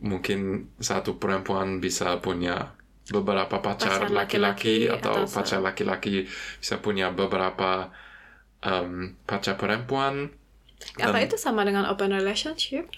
[0.00, 0.40] Mungkin
[0.80, 2.76] satu perempuan bisa punya
[3.12, 6.24] beberapa pacar laki-laki atau pacar laki-laki
[6.60, 7.92] bisa punya beberapa
[8.64, 10.30] em, pacar perempuan.
[11.00, 12.88] apa itu sama dengan open relationship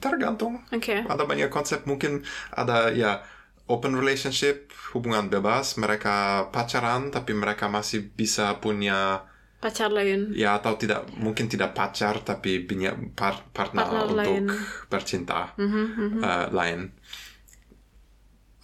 [0.00, 2.24] Tergantung oke ada banyak konsep mungkin
[2.56, 3.20] ada ya
[3.68, 9.28] open relationship hubungan bebas mereka pacaran tapi mereka masih bisa punya
[9.60, 14.44] pacar lain ya atau tidak mungkin tidak pacar tapi punya par- partner, Partner untuk lain.
[14.88, 16.20] bercinta Mhm, mhm.
[16.24, 16.80] eh, lain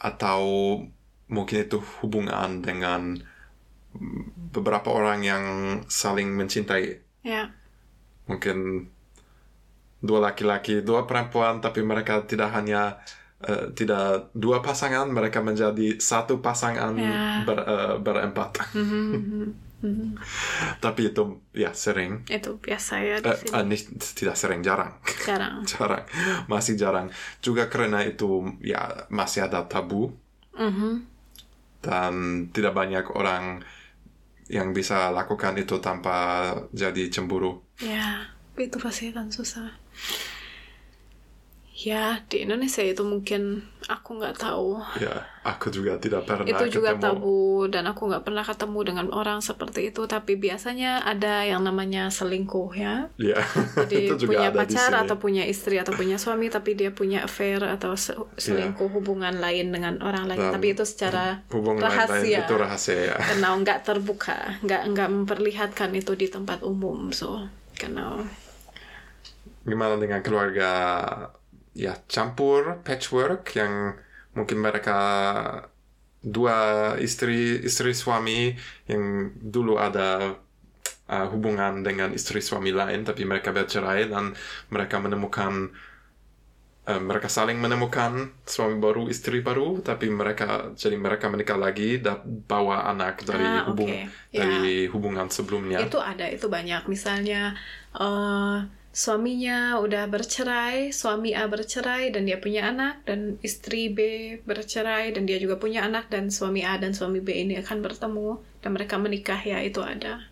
[0.04, 0.42] atau
[1.32, 3.16] mungkin itu hubungan dengan
[4.52, 5.44] beberapa orang yang
[5.88, 7.48] saling mencintai ya
[8.28, 8.88] mungkin
[10.04, 13.00] dua laki-laki, dua perempuan, tapi mereka tidak hanya
[13.40, 17.40] eh, tidak dua pasangan, mereka menjadi satu pasangan Ya.
[17.48, 18.50] ber, eh, berempat.
[18.76, 19.44] Mhm, mhm,
[19.84, 20.16] mhm.
[20.84, 23.80] tapi itu ya sering, itu biasa ya di Eh, sini eh,
[24.18, 24.92] tidak sering, jarang,
[25.26, 26.04] jarang jarang,
[26.52, 27.06] masih jarang.
[27.44, 28.28] Juga karena itu
[28.64, 30.10] ya masih ada tabu
[30.54, 30.92] Mhm.
[31.84, 32.14] dan
[32.54, 33.60] tidak banyak orang
[34.48, 36.16] yang bisa lakukan itu tanpa
[36.72, 37.64] jadi cemburu.
[37.80, 38.28] Ya,
[38.60, 39.68] itu pasti akan susah.
[41.74, 44.78] Ya, di Indonesia itu mungkin aku nggak tahu.
[44.94, 47.02] Ya, aku juga tidak pernah itu juga ketemu.
[47.02, 50.06] tabu dan aku nggak pernah ketemu dengan orang seperti itu.
[50.06, 53.10] Tapi biasanya ada yang namanya selingkuh ya.
[53.18, 53.42] Ya,
[53.82, 57.26] Jadi itu juga punya ada pacar atau punya istri atau punya suami tapi dia punya
[57.26, 60.38] affair atau se- selingkuh hubungan lain dengan orang lain.
[60.46, 62.46] Dan tapi itu secara hubungan lain rahasia.
[62.46, 63.16] itu rahasia ya.
[63.34, 67.10] karena nggak terbuka, nggak nggak memperlihatkan itu di tempat umum.
[67.10, 68.22] So, karena
[69.64, 70.70] Gimana dengan keluarga
[71.74, 73.98] ya campur patchwork yang
[74.36, 74.92] mungkin mereka
[76.24, 76.56] dua
[77.06, 78.56] istri istri suami
[78.88, 79.04] yang
[79.54, 80.32] dulu ada
[81.08, 84.32] uh, hubungan dengan istri suami lain tapi mereka bercerai dan
[84.72, 85.52] mereka menemukan
[86.88, 92.24] uh, mereka saling menemukan suami baru istri baru tapi mereka jadi mereka menikah lagi dan
[92.48, 94.08] bawa anak dari Ah, hubung oke.
[94.32, 96.82] dari hubungan sebelumnya Itu ada, itu banyak.
[96.88, 97.52] Misalnya
[97.96, 98.56] eh,
[98.94, 103.98] suaminya udah bercerai, suami A bercerai dan dia punya anak dan istri B
[104.46, 108.38] bercerai dan dia juga punya anak dan suami A dan suami B ini akan bertemu
[108.62, 110.30] dan mereka menikah ya itu ada.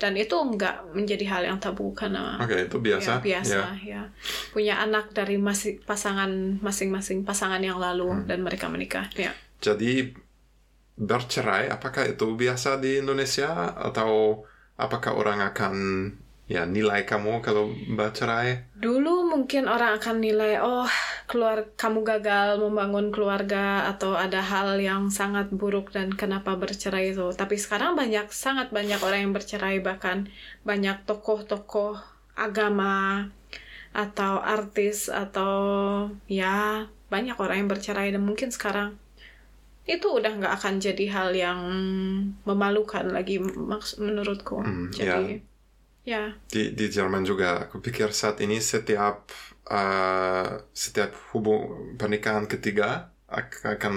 [0.00, 3.20] Dan itu nggak menjadi hal yang tabu karena Oke, itu biasa.
[3.20, 4.00] ya, biasa Ya.
[4.00, 4.02] ya.
[4.48, 8.24] Punya anak dari masing pasangan masing-masing pasangan yang lalu Hmm.
[8.24, 9.12] dan mereka menikah.
[9.12, 9.36] Ya.
[9.60, 10.16] Jadi
[10.96, 14.40] bercerai, apakah itu biasa di Indonesia atau
[14.80, 15.74] apakah orang akan
[16.50, 18.74] ya nilai kamu kalau bercerai?
[18.74, 20.90] Dulu mungkin orang akan nilai, oh
[21.30, 27.30] keluar kamu gagal membangun keluarga atau ada hal yang sangat buruk dan kenapa bercerai itu.
[27.30, 30.26] Tapi sekarang banyak sangat banyak orang yang bercerai bahkan
[30.66, 32.02] banyak tokoh-tokoh
[32.34, 33.30] agama
[33.94, 35.54] atau artis atau
[36.26, 38.98] ya banyak orang yang bercerai dan mungkin sekarang
[39.86, 41.60] itu udah nggak akan jadi hal yang
[42.46, 43.38] memalukan lagi
[43.98, 44.62] menurutku.
[44.62, 45.49] Hmm, jadi ya.
[46.48, 49.28] Di, di Jerman juga, aku pikir saat ini setiap
[49.68, 53.94] uh, setiap hubung pernikahan ketiga ak- akan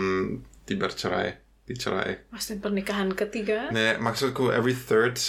[0.63, 2.27] dibercerai, dicerai.
[2.29, 3.71] Maksudnya pernikahan ketiga?
[3.71, 5.19] Nah, maksudku every third,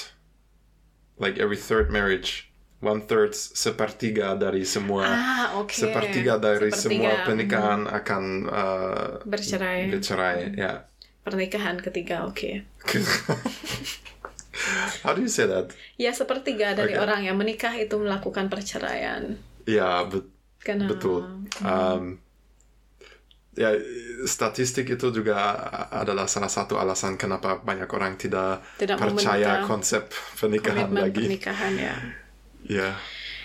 [1.16, 2.50] like every third marriage,
[2.82, 5.72] one third sepertiga dari semua Ah, oke.
[5.72, 7.24] sepertiga dari Sepertiga, semua mhm.
[7.24, 9.88] pernikahan akan uh, Bercerai.
[9.90, 10.36] bercerai.
[10.58, 10.90] Ya.
[11.24, 12.66] Pernikahan ketiga, oke.
[15.02, 15.74] How do you say that?
[15.96, 17.02] Ya sepertiga dari Oke.
[17.02, 19.34] orang yang menikah itu melakukan perceraian.
[19.64, 21.44] Ya, bet- Karena betul.
[21.60, 22.16] Um,
[23.52, 23.74] ya,
[24.24, 25.36] statistik itu juga
[25.90, 31.20] adalah salah satu alasan kenapa banyak orang tidak, Tidak percaya konsep pernikahan lagi.
[31.20, 31.94] pernikahan ya.
[32.64, 32.88] Ya.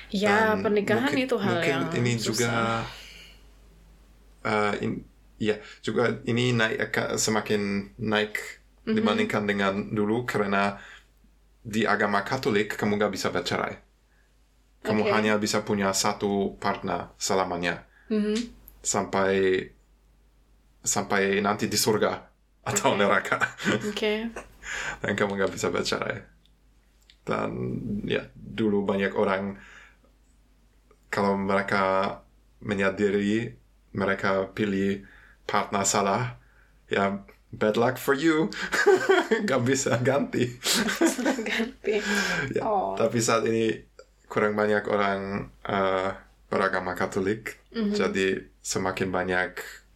[0.10, 2.26] Ya Dan pernikahan mungkin- itu hal mungkin yang ini susah.
[2.26, 2.52] juga
[4.42, 5.06] uh, in-
[5.38, 8.36] ya juga ini naik semakin naik
[8.84, 8.96] Mhm.
[8.96, 10.80] dibandingkan dengan dulu karena
[11.60, 13.76] di agama Katolik kamu nggak bisa bercerai.
[14.80, 15.12] Kamu Oke.
[15.12, 18.36] hanya bisa punya satu partner selamanya Mhm.
[18.80, 19.68] sampai
[20.80, 22.16] sampai nanti di surga
[22.64, 23.00] atau Oke.
[23.04, 23.38] neraka
[23.92, 24.14] Oke.
[25.04, 26.24] dan kamu nggak bisa bercerai.
[27.28, 27.52] Dan
[28.08, 29.60] ya dulu banyak orang
[31.12, 32.18] kalau mereka
[32.64, 33.52] menyadari
[33.94, 35.04] mereka pilih
[35.50, 36.38] partner salah
[36.88, 38.50] ya bad luck for you
[39.46, 40.46] nggak bisa ganti.
[41.42, 41.94] Ganti.
[42.56, 42.94] Ya, Oh.
[42.94, 43.74] Tapi saat ini
[44.26, 46.10] kurang banyak orang eh,
[46.48, 47.94] beragama Katolik, Mhm.
[47.94, 48.28] jadi
[48.62, 49.52] semakin banyak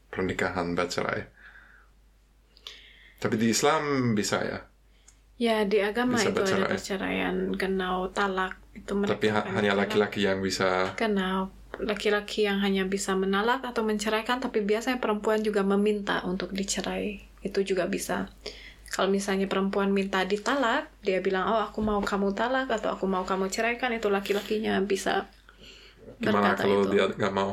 [0.09, 1.25] pernikahan bercerai.
[3.17, 4.59] Tapi di Islam bisa ya,
[5.39, 6.69] Ya di agama Bisa itu ada bercerai.
[6.69, 9.17] perceraian, kenau, talak itu mereka.
[9.17, 10.93] tapi ha- akan hanya laki-laki yang bisa.
[10.95, 17.25] Kenal laki-laki yang hanya bisa menalak atau menceraikan, tapi biasanya perempuan juga meminta untuk dicerai.
[17.47, 18.31] Itu juga bisa.
[18.93, 23.23] Kalau misalnya perempuan minta ditalak, dia bilang, oh aku mau kamu talak atau aku mau
[23.25, 25.11] kamu ceraikan, itu laki-lakinya bisa
[26.21, 26.89] Gimana kalau itu.
[26.91, 27.51] dia nggak mau?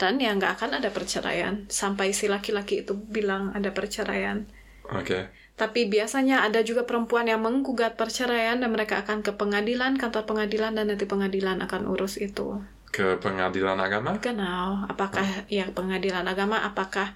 [0.00, 4.38] Dan ya nggak akan ada perceraian sampai si laki-laki itu bilang ada perceraian.
[4.90, 5.30] Oke,
[5.60, 10.72] Tapi biasanya ada juga perempuan yang menggugat perceraian dan mereka akan ke pengadilan, kantor pengadilan
[10.76, 12.46] dan nanti pengadilan akan urus itu.
[12.90, 14.12] ke pengadilan agama?
[14.24, 17.14] Kenal, apakah ya pengadilan agama, apakah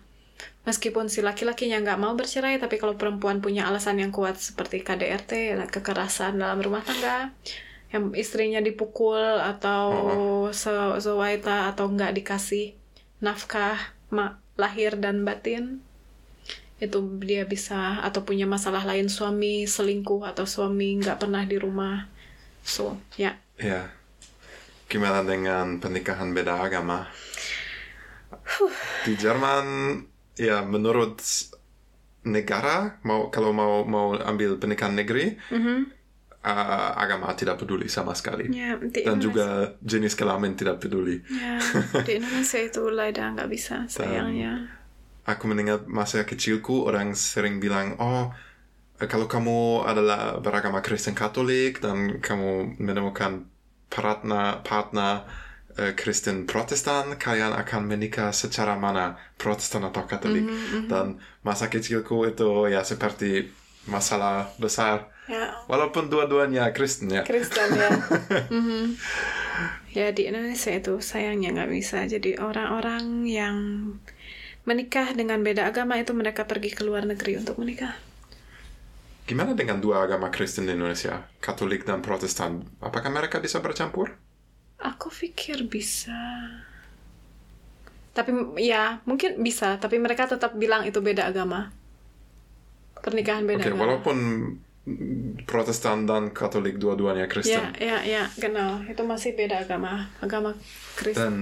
[0.64, 5.60] meskipun si laki-lakinya nggak mau bercerai, tapi kalau perempuan punya alasan yang kuat seperti KDRT,
[5.60, 7.32] lah, kekerasan dalam rumah tangga,
[7.92, 9.86] yang istrinya dipukul atau
[10.50, 12.74] se- sewaita atau nggak dikasih
[13.20, 13.78] nafkah
[14.58, 15.84] lahir dan batin,
[16.78, 22.08] itu dia bisa atau punya masalah lain suami selingkuh atau suami nggak pernah di rumah,
[22.64, 23.38] so ya.
[23.60, 23.92] Ya.
[24.90, 27.08] Gimana dengan pernikahan beda agama?
[29.02, 29.66] Di Jerman,
[30.34, 31.20] ya menurut
[32.24, 35.76] negara, mau kalau mau mau ambil pernikahan negeri, Mhm.
[36.40, 38.48] uh, agama tidak peduli sama sekali.
[38.48, 41.20] Di Dan juga jenis kelamin tidak peduli.
[41.28, 41.60] Ya,
[42.08, 44.72] di Indonesia itu lada nggak bisa, sayangnya.
[45.24, 48.32] Aku mendengar masa kecilku orang sering bilang, oh
[49.00, 53.44] eh, kalau kamu adalah beragama Kristen Katolik dan kamu menemukan
[53.88, 55.24] partner partner
[55.74, 60.46] Kristen Protestan, kalian akan menikah secara mana Protestan atau Katolik.
[60.86, 63.50] Dan masa kecilku itu ya seperti
[63.90, 65.10] masalah besar.
[65.24, 67.24] Ya, Walaupun dua-duanya Kristen ya.
[67.24, 67.90] Kristen ya.
[68.54, 68.94] Mhm.
[69.94, 72.02] Ya, di Indonesia itu sayangnya nggak bisa.
[72.06, 73.56] Jadi orang-orang yang
[74.68, 77.94] menikah dengan beda agama itu mereka pergi ke luar negeri untuk menikah.
[79.24, 82.60] Gimana dengan dua agama Kristen di Indonesia, Katolik dan Protestan?
[82.84, 84.12] Apakah mereka bisa bercampur?
[84.84, 86.12] Aku pikir bisa.
[88.14, 88.30] Tapi
[88.62, 89.80] ya, mungkin bisa.
[89.80, 91.72] Tapi mereka tetap bilang itu beda agama.
[93.00, 93.82] Pernikahan beda Oke, agama.
[93.84, 94.18] walaupun
[95.48, 97.64] Protestan dan Katolik dua-duanya Ya, Kristen.
[97.80, 98.84] ya, ya, genau.
[98.84, 100.12] Itu masih beda agama.
[100.20, 100.52] Agama
[100.94, 101.24] Kristen.
[101.24, 101.34] Dan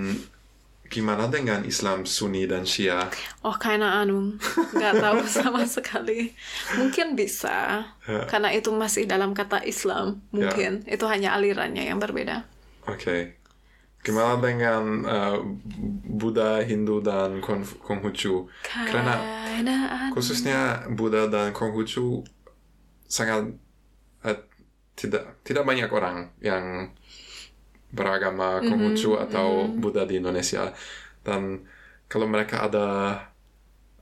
[0.86, 3.10] gimana dengan Islam Sunni dan Syiah?
[3.42, 4.38] Oh, keine Ahnung.
[4.72, 6.30] Nggak tahu sama sekali.
[6.78, 7.82] Mungkin bisa.
[8.06, 8.22] Ya.
[8.30, 10.22] Karena itu masih dalam kata Islam.
[10.30, 10.86] Mungkin.
[10.86, 12.46] Itu hanya alirannya yang berbeda.
[12.88, 13.38] Oke.
[14.02, 15.38] Gimana dengan uh,
[16.10, 18.50] Buddha, Hindu, dan Konf- Konghucu?
[18.66, 19.14] Karena
[19.46, 20.10] Ahnung.
[20.10, 22.26] khususnya Buddha dan Konghucu
[23.06, 23.54] sangat
[24.26, 24.38] eh,
[24.98, 26.90] tidak tidak banyak orang yang
[27.92, 30.72] beragama Konghucu atau Buddha di Indonesia
[31.22, 31.62] dan
[32.08, 32.86] kalau mereka ada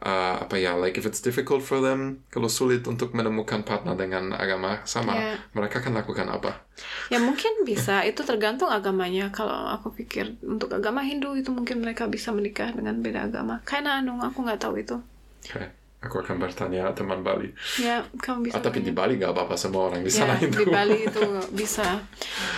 [0.01, 4.33] uh, apa ya like if it's difficult for them kalau sulit untuk menemukan partner dengan
[4.35, 5.37] agama sama Yeah.
[5.53, 6.65] mereka akan lakukan apa
[7.13, 9.29] Ya mungkin bisa, itu tergantung agamanya.
[9.29, 13.61] Kalau aku pikir untuk agama Hindu itu mungkin mereka bisa menikah dengan beda agama.
[13.69, 14.97] Karena anu, aku nggak tahu itu.
[15.45, 15.61] Oke,
[16.01, 18.57] aku akan bertanya teman Bali Ya, kamu bisa.
[18.57, 18.97] ah, tapi di.
[18.97, 21.21] Bali nggak apa-apa semua orang di ya, sana itu di Bali itu
[21.61, 22.01] bisa.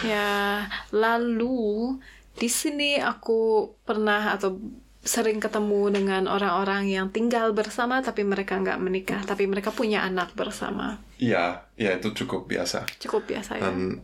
[0.06, 0.62] Ya,
[0.94, 1.98] lalu
[2.38, 4.54] di sini aku pernah atau
[5.02, 10.30] sering ketemu dengan orang-orang yang tinggal bersama tapi mereka nggak menikah, tapi mereka punya anak
[10.32, 11.02] bersama.
[11.18, 13.66] iya iya itu cukup biasa Cukup biasa ya.
[13.66, 13.98] dan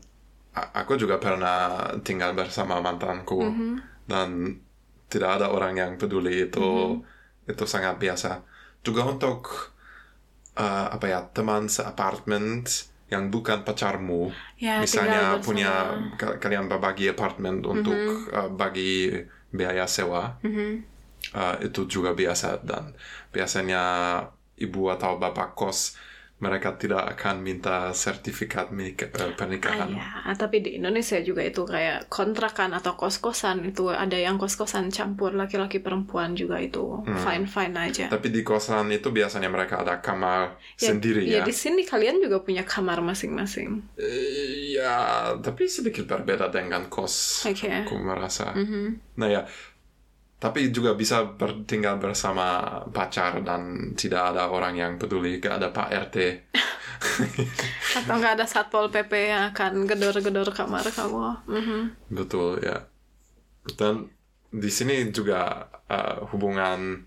[0.55, 3.75] aku juga pernah tinggal bersama mantanku Mhm.
[4.11, 4.59] dan
[5.07, 6.67] tidak ada orang yang peduli itu
[6.99, 7.51] Mhm.
[7.51, 8.43] itu sangat biasa
[8.83, 9.71] juga untuk
[10.59, 14.29] uh, apa ya teman seapartment yang bukan pacarmu
[14.59, 17.95] Ya, misalnya punya kalian berbagi apartemen untuk
[18.35, 19.15] uh, bagi
[19.53, 20.85] biaya sewa Mhm.
[21.35, 22.95] uh, itu juga biasa dan
[23.35, 23.81] biasanya
[24.59, 25.97] ibu atau bapak kos
[26.39, 30.07] mereka tidak akan minta sertifikat menik- uh, Ah, pernikahan ya.
[30.35, 35.83] tapi di Indonesia juga itu kayak kontrakan atau kos-kosan itu ada yang kos-kosan campur laki-laki
[35.83, 37.19] perempuan juga itu Hmm.
[37.19, 38.07] fine-fine aja.
[38.07, 42.63] tapi di kosan itu biasanya mereka ada kamar sendiri ya, di sini kalian juga punya
[42.63, 43.83] kamar masing-masing.
[43.99, 44.95] Eh, ya
[45.39, 47.67] tapi sedikit berbeda dengan kos Oke.
[47.67, 49.17] aku merasa Mhm.
[49.17, 49.43] nah ya
[50.39, 52.47] tapi juga bisa bertinggal bersama
[52.95, 56.17] pacar dan tidak ada orang yang peduli gak ada pak RT
[57.99, 61.47] Atau nggak ada satpol pp yang akan gedor-gedor kamar kamu.
[61.47, 61.81] Mhm.
[62.11, 62.87] betul ya
[63.75, 64.09] dan
[64.49, 67.05] di sini juga uh, hubungan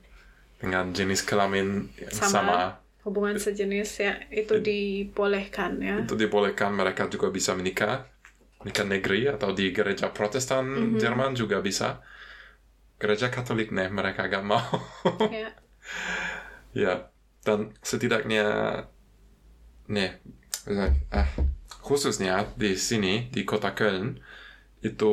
[0.62, 2.30] dengan jenis kelamin Sama.
[2.30, 2.60] sama,
[3.02, 5.96] Hubungan sejenis ya itu dibolehkan ya.
[6.06, 8.06] itu dibolehkan mereka juga bisa menikah
[8.62, 11.02] menikah negeri atau di gereja Protestan Mhm.
[11.02, 11.98] Jerman juga bisa
[13.02, 14.62] gereja Katolik nih mereka gak mau
[15.34, 15.50] ya.
[16.74, 16.94] ya
[17.46, 18.44] dan setidaknya
[19.96, 20.10] nih
[21.12, 21.28] ah,
[21.82, 24.22] khususnya di sini di kota Köln
[24.82, 25.06] itu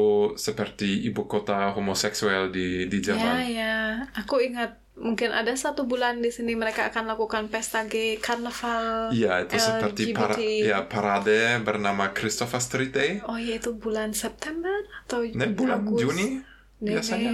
[0.46, 3.74] seperti ibu kota homoseksual di di Ya, Jerman ya.
[4.20, 9.12] Aku ingat mungkin ada satu bulan di sini mereka akan lakukan pesta gay karnaval.
[9.18, 10.68] Iya, itu seperti para, LGBT.
[10.68, 13.10] ya, parade bernama Christopher Street Day.
[13.24, 14.74] Oh ya itu bulan September
[15.04, 15.80] atau Nih, bulan?
[16.00, 16.44] Juni
[16.80, 17.32] biasanya.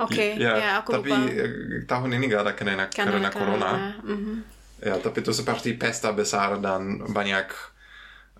[0.00, 1.44] Oke, ya, ya, aku tapi lupa.
[1.44, 3.70] eh, tahun ini gak ada karena, karena, corona.
[4.00, 4.34] Mhm.
[4.80, 7.46] Ya, tapi itu seperti pesta besar dan banyak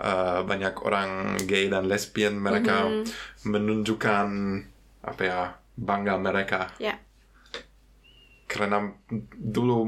[0.00, 1.10] eh, banyak orang
[1.44, 3.04] gay dan lesbian mereka Mhm.
[3.52, 4.28] menunjukkan
[5.04, 5.40] apa ya
[5.76, 6.96] bangga mereka Ya,
[8.48, 8.90] karena
[9.36, 9.86] dulu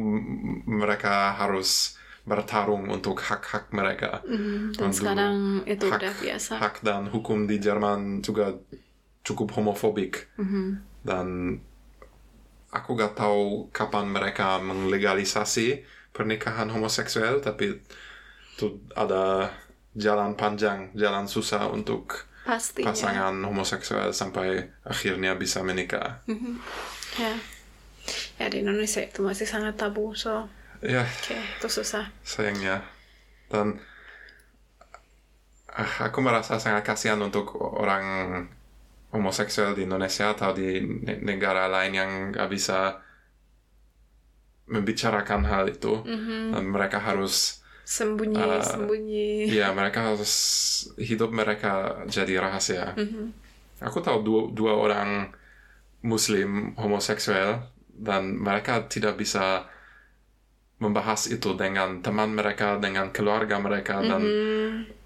[0.69, 4.23] mereka harus bertarung untuk hak-hak mereka.
[4.23, 4.79] mhm.
[4.79, 6.53] dan Dulu sekarang itu hak, udah biasa.
[6.63, 8.55] hak dan hukum di Jerman juga
[9.27, 10.67] cukup homofobik Mhm.
[10.79, 10.92] dan
[12.73, 15.83] aku gak tahu kapan mereka menglegalisasi
[16.13, 17.77] pernikahan homoseksual tapi
[18.57, 19.49] itu ada
[19.93, 22.91] jalan panjang jalan susah untuk Pastinya.
[22.91, 26.57] pasangan homoseksual sampai akhirnya bisa menikah Mhm.
[27.21, 27.35] Ya.
[28.41, 30.49] Ya di Indonesia itu masih sangat tabu, so
[30.83, 32.11] ya oke itu susah.
[32.27, 32.83] sayangnya
[33.47, 33.79] dan
[35.71, 38.03] ah, aku merasa sangat kasihan untuk orang
[39.13, 42.97] homoseksual di Indonesia atau di ne- negara lain yang gak bisa
[44.65, 46.55] membicarakan hal itu Mhm.
[46.55, 49.51] dan mereka harus Sembunyi, Uh, sembunyi.
[49.51, 50.33] ya mereka harus
[50.97, 51.73] hidup mereka
[52.07, 53.35] jadi rahasia Mhm.
[53.83, 55.11] aku tahu dua, dua orang
[56.01, 59.67] muslim homoseksual dan mereka tidak bisa
[60.79, 65.02] membahas itu dengan teman mereka dengan keluarga mereka dan Mhm.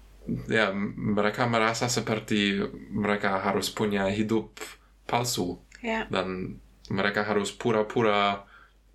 [0.47, 2.59] Ya mereka merasa seperti
[2.91, 4.59] mereka harus punya hidup
[5.07, 6.09] palsu Ya.
[6.09, 6.57] dan
[6.89, 8.43] mereka harus pura-pura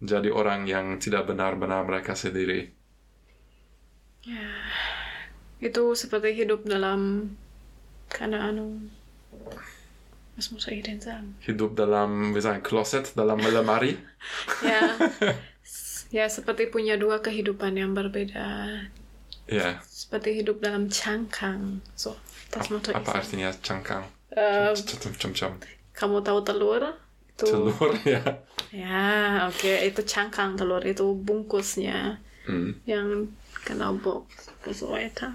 [0.03, 2.75] jadi orang yang tidak benar-benar mereka sendiri
[5.63, 7.31] Itu seperti hidup dalam
[8.11, 8.83] karena anu
[10.35, 11.37] Was muss ich denn sagen?
[11.45, 13.95] hidup dalam misalnya closet dalam lemari
[14.67, 14.97] Ya.
[16.11, 18.81] ya seperti punya dua kehidupan yang berbeda.
[19.49, 21.81] Ya Seperti hidup dalam cangkang.
[21.97, 22.15] So,
[22.53, 25.53] das muss ich apa artinya cangkang Eh, Cem-cem.
[25.93, 26.81] kamu tahu telur?
[27.37, 28.23] Itu telur ya
[28.73, 32.75] Ya, oke, itu cangkang telur itu bungkusnya Hmm.
[32.91, 33.31] yang
[33.63, 35.31] kena box so weiter.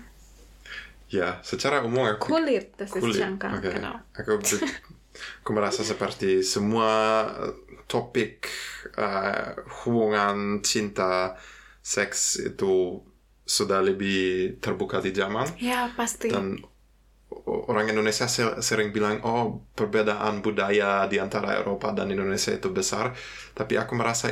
[1.08, 3.96] ya secara umum aku Kulit, das ist kulit cangkang, genau.
[4.12, 4.44] aku
[5.40, 7.24] aku merasa seperti semua
[7.88, 8.44] topik
[9.00, 9.56] eh,
[9.88, 11.40] hubungan cinta
[11.80, 13.00] seks itu
[13.48, 14.14] sudah lebih
[14.64, 15.48] terbuka di zaman?
[15.58, 16.30] Ya, pasti.
[16.34, 16.46] dan
[17.72, 23.06] orang Indonesia se- sering bilang oh perbedaan budaya di antara Eropa dan Indonesia itu besar,
[23.58, 24.28] tapi aku merasa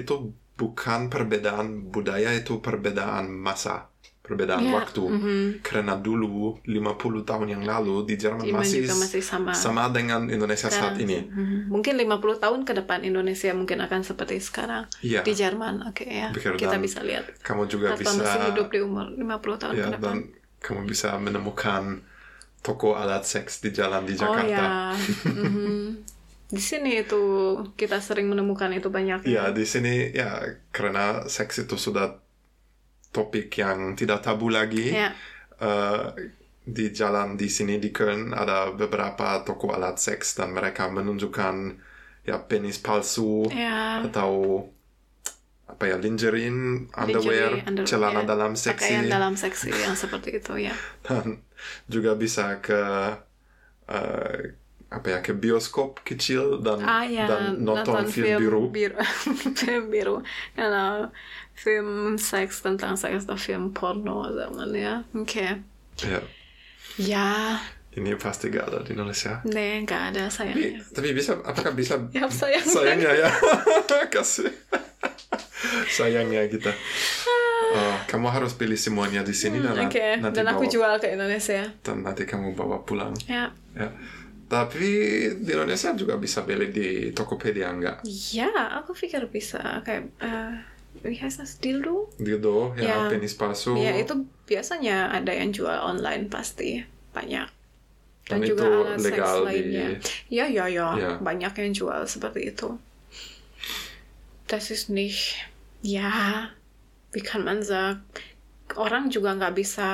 [0.00, 0.14] itu
[0.60, 3.88] bukan perbedaan budaya itu perbedaan masa,
[4.28, 5.00] perbedaan Ya, waktu.
[5.02, 5.64] mhm.
[5.64, 9.50] Karena dulu 50 tahun yang lalu di Jerman Jerman masih juga masih sama.
[9.52, 11.16] sama dengan Indonesia saat Sekarang ini.
[11.16, 11.24] sih.
[11.26, 11.58] Mhm.
[11.66, 15.24] Mungkin 50 tahun ke depan Indonesia mungkin akan seperti sekarang Iya.
[15.24, 15.88] di Jerman.
[15.88, 16.28] Oke ya.
[16.30, 17.24] Pikir Kita bisa lihat.
[17.40, 20.04] Kamu juga Atau bisa masih hidup di umur 50 tahun ya, ke depan.
[20.04, 20.16] dan
[20.58, 22.04] kamu bisa menemukan
[22.58, 24.44] toko alat seks di jalan di Oh Jakarta.
[24.44, 24.66] ya.
[25.24, 26.04] Mhm.
[26.48, 27.20] Di sini itu
[27.76, 29.20] kita sering menemukan itu banyak.
[29.22, 32.16] Ya, di sini ya karena seks itu sudah
[33.14, 34.92] topik yang tidak tabu lagi.
[34.94, 35.12] Ya.
[35.58, 36.02] Eh,
[36.68, 41.56] di jalan di sini di Köln ada beberapa toko alat seks dan mereka menunjukkan
[42.28, 44.04] ya penis palsu Ya.
[44.04, 44.68] atau
[45.68, 46.48] apa ya lingerie,
[46.96, 48.28] underwear, Lingerie, underwear, celana ya.
[48.32, 50.74] dalam seksi Pakaian dalam seksi yang seperti itu ya.
[51.06, 51.44] dan
[51.88, 52.80] juga bisa ke
[53.88, 54.38] eh,
[54.88, 58.62] apa ya ke bioskop kecil dan Ah ya, dan nonton, film, biru.
[59.60, 60.16] film biru.
[60.56, 61.12] Kalau
[61.58, 65.02] film seks tentang seks atau film porno zaman ya.
[65.12, 65.58] Oke.
[65.98, 66.20] Ya,
[66.96, 67.58] Ya,
[67.92, 69.42] ini pasti gak ada di Indonesia.
[69.44, 70.80] nih nggak ada Tapi, sayangnya.
[70.88, 72.62] tapi bisa apakah bisa Ya sayang.
[72.64, 73.28] sayangnya ya
[74.08, 74.50] kasih
[75.88, 76.70] sayangnya kita
[77.68, 80.92] Oh, kamu harus pilih semuanya di sini dan Hmm, Oke, nanti dan aku bawa, jual
[80.96, 81.62] ke Indonesia.
[81.78, 83.52] dan nanti kamu bawa pulang Ya.
[83.74, 83.92] ya
[84.48, 84.88] tapi
[85.36, 88.00] di Indonesia juga bisa beli di Tokopedia enggak
[88.32, 90.52] Ya, aku pikir bisa kayak eh
[91.00, 92.10] wie heißt das dildo?
[92.18, 93.08] dildo ya, Ya.
[93.08, 94.14] penis palsu Ya, itu
[94.44, 96.82] biasanya ada yang jual online pasti
[97.12, 97.46] banyak.
[98.28, 99.88] Dan Dan, juga itu alat legal seks di- lainnya.
[100.28, 101.10] Ya, ya, ya, Ya.
[101.16, 102.76] banyak yang jual seperti itu.
[104.46, 105.36] Das ist nicht,
[105.82, 106.48] ja,
[107.12, 108.04] wie kann man sagen,
[108.76, 109.88] orang juga nggak bisa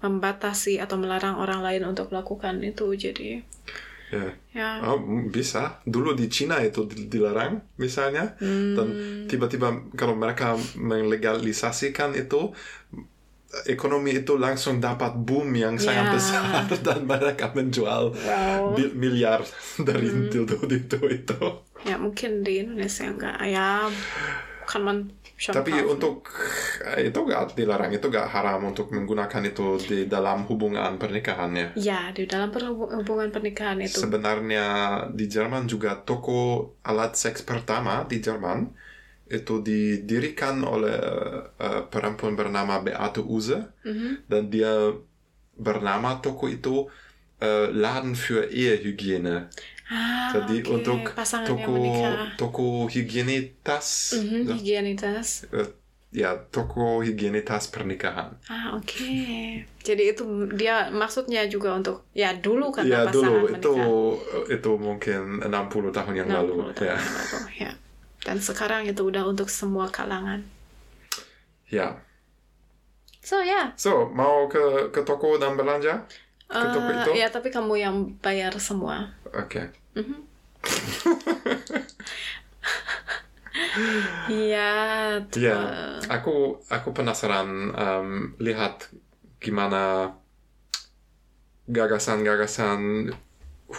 [0.00, 2.92] membatasi atau melarang orang lain untuk melakukan itu.
[2.92, 3.40] Jadi,
[4.12, 4.26] ya.
[4.54, 5.82] ya, Oh, bisa.
[5.82, 8.38] Dulu di Cina itu di- dilarang, misalnya.
[8.40, 8.88] Dan
[9.26, 12.54] tiba-tiba kalau mereka melegalisasikan itu,
[13.64, 16.12] ekonomi itu langsung dapat boom yang sangat Ya.
[16.12, 16.44] besar
[16.86, 18.74] dan mereka menjual wow.
[18.92, 19.40] miliar
[19.80, 21.40] dari dildo itu itu.
[21.86, 23.38] Ya, mungkin di Indonesia nggak.
[23.48, 23.86] Ya,
[24.66, 24.98] kan man
[25.36, 26.32] Tapi untuk
[26.80, 31.68] eh, itu gak dilarang, itu gak haram untuk menggunakan itu di dalam hubungan pernikahan ya.
[31.76, 34.00] Ya, di dalam hubungan pernikahan itu.
[34.00, 34.66] Sebenarnya
[35.12, 38.72] di Jerman juga toko alat seks pertama di Jerman
[39.28, 40.96] itu didirikan oleh
[41.60, 44.26] eh, perempuan bernama Beate Use Mhm.
[44.32, 44.72] dan dia
[45.56, 46.88] bernama toko itu
[47.36, 49.52] eh, Laden für Ehehygiene.
[49.90, 50.72] Ah, Jadi oke.
[50.74, 51.00] untuk
[51.46, 52.18] toko menikah.
[52.38, 52.62] toko
[52.94, 55.46] higienitas Mhm, ya, higienitas.
[55.58, 55.68] eh,
[56.20, 58.30] ya toko higienitas pernikahan.
[58.54, 59.04] Ah, oke.
[59.86, 60.22] Jadi itu
[60.60, 63.90] dia maksudnya juga untuk ya dulu kan ya pasangan dulu menikah.
[63.90, 64.18] itu
[64.52, 66.96] itu mungkin 60 tahun yang 60 lalu tahun ya.
[67.02, 67.70] yang lalu, ya.
[68.26, 70.40] Dan sekarang itu udah untuk semua kalangan.
[71.70, 72.06] Ya.
[73.22, 74.62] So ya, So, mau ke
[74.94, 75.92] ke toko dan belanja?
[76.60, 77.12] Ke toko Eh, itu?
[77.20, 79.15] ya tapi kamu yang bayar semua.
[79.34, 79.62] Oke.
[79.94, 80.18] Mhm.
[84.28, 84.72] Iya,
[85.32, 85.40] tuh.
[85.40, 85.56] Ya,
[86.08, 88.08] aku aku penasaran em,
[88.40, 88.88] lihat
[89.40, 90.12] gimana
[91.66, 93.10] gagasan-gagasan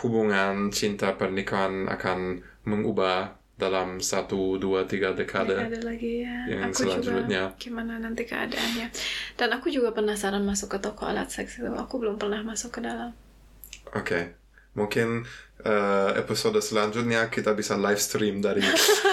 [0.04, 5.58] hubungan cinta pernikahan akan mengubah dalam satu, dua, tiga dekade.
[5.58, 6.45] ada lagi ya.
[6.45, 7.58] yang aku selanjutnya.
[7.58, 8.88] juga gimana nanti keadaannya.
[9.34, 11.70] Dan aku juga penasaran masuk ke toko alat seks itu.
[11.74, 13.18] Aku belum pernah masuk ke dalam.
[13.98, 14.47] Oke.
[14.78, 15.26] Mungkin
[15.58, 18.62] eh, episode selanjutnya kita bisa live stream dari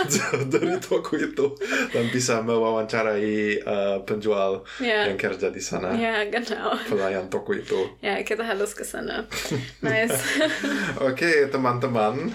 [0.52, 1.56] dari toko itu
[1.88, 5.08] dan bisa mewawancarai eh, penjual Ya.
[5.08, 6.76] yang kerja di sana, Ya, genau.
[6.84, 7.96] pelayan toko itu.
[8.04, 9.24] Ya, kita harus ke sana.
[9.80, 10.20] Nice.
[11.08, 12.28] Oke, teman-teman.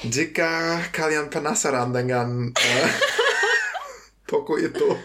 [0.00, 2.90] Jika kalian penasaran dengan eh,
[4.24, 4.96] toko itu,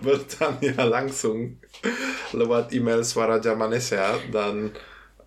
[0.00, 1.58] bertanya langsung
[2.32, 4.74] lewat email Suara Jamanesia dan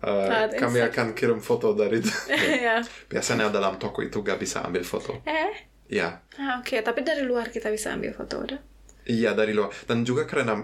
[0.00, 0.88] Instagram.
[0.88, 2.12] akan kirim foto dari itu.
[2.66, 2.80] ya.
[3.06, 5.20] Biasanya dalam toko itu gak bisa ambil foto.
[5.24, 6.78] Eh, Ya, ah, oke.
[6.80, 8.60] Tapi dari luar kita bisa ambil foto udah.
[9.04, 9.74] iya dari luar.
[9.84, 10.54] Dan juga karena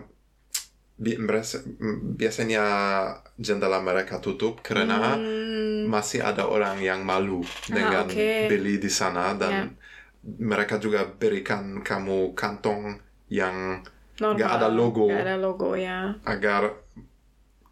[0.97, 1.19] bi-
[2.15, 2.63] biasanya
[3.37, 8.47] jendela mereka tutup karena Hmm, masih ada orang yang malu dengan oke.
[8.47, 9.65] beli di sana dan Ya.
[10.39, 12.97] mereka juga berikan kamu kantong
[13.29, 13.83] yang
[14.17, 14.37] normal.
[14.39, 15.07] Nggak ada logo.
[15.11, 16.15] Nggak ada logo ya.
[16.25, 16.63] agar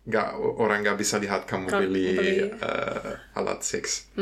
[0.05, 2.37] gak, orang nggak bisa lihat kamu Kau beli, beli.
[2.53, 4.13] eh, alat seks.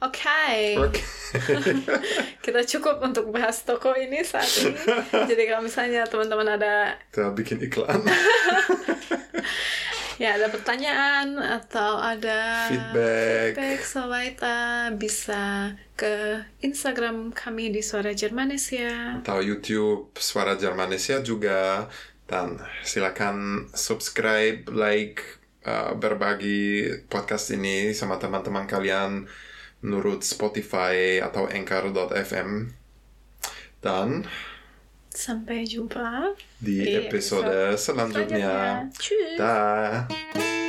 [0.00, 0.80] Oke.
[0.80, 1.02] Oke.
[2.44, 4.72] Kita cukup untuk bahas toko ini saat ini.
[5.30, 8.00] Jadi kalau misalnya teman-teman ada Kita bikin iklan.
[10.14, 13.58] Ya ada pertanyaan atau ada Feedback.
[13.58, 19.18] feedback sobat uh, bisa ke Instagram kami di Suara Jermanesia.
[19.18, 21.90] atau YouTube Suara Jermanesia juga
[22.24, 25.20] dan silakan subscribe, like,
[25.68, 29.28] uh, berbagi podcast ini sama teman-teman kalian
[29.84, 32.72] menurut Spotify atau Anchor.fm
[33.84, 34.24] dan
[35.14, 38.90] Sampai jumpa di Di episode episode selanjutnya.
[38.90, 39.38] selanjutnya.
[39.38, 40.63] Dah.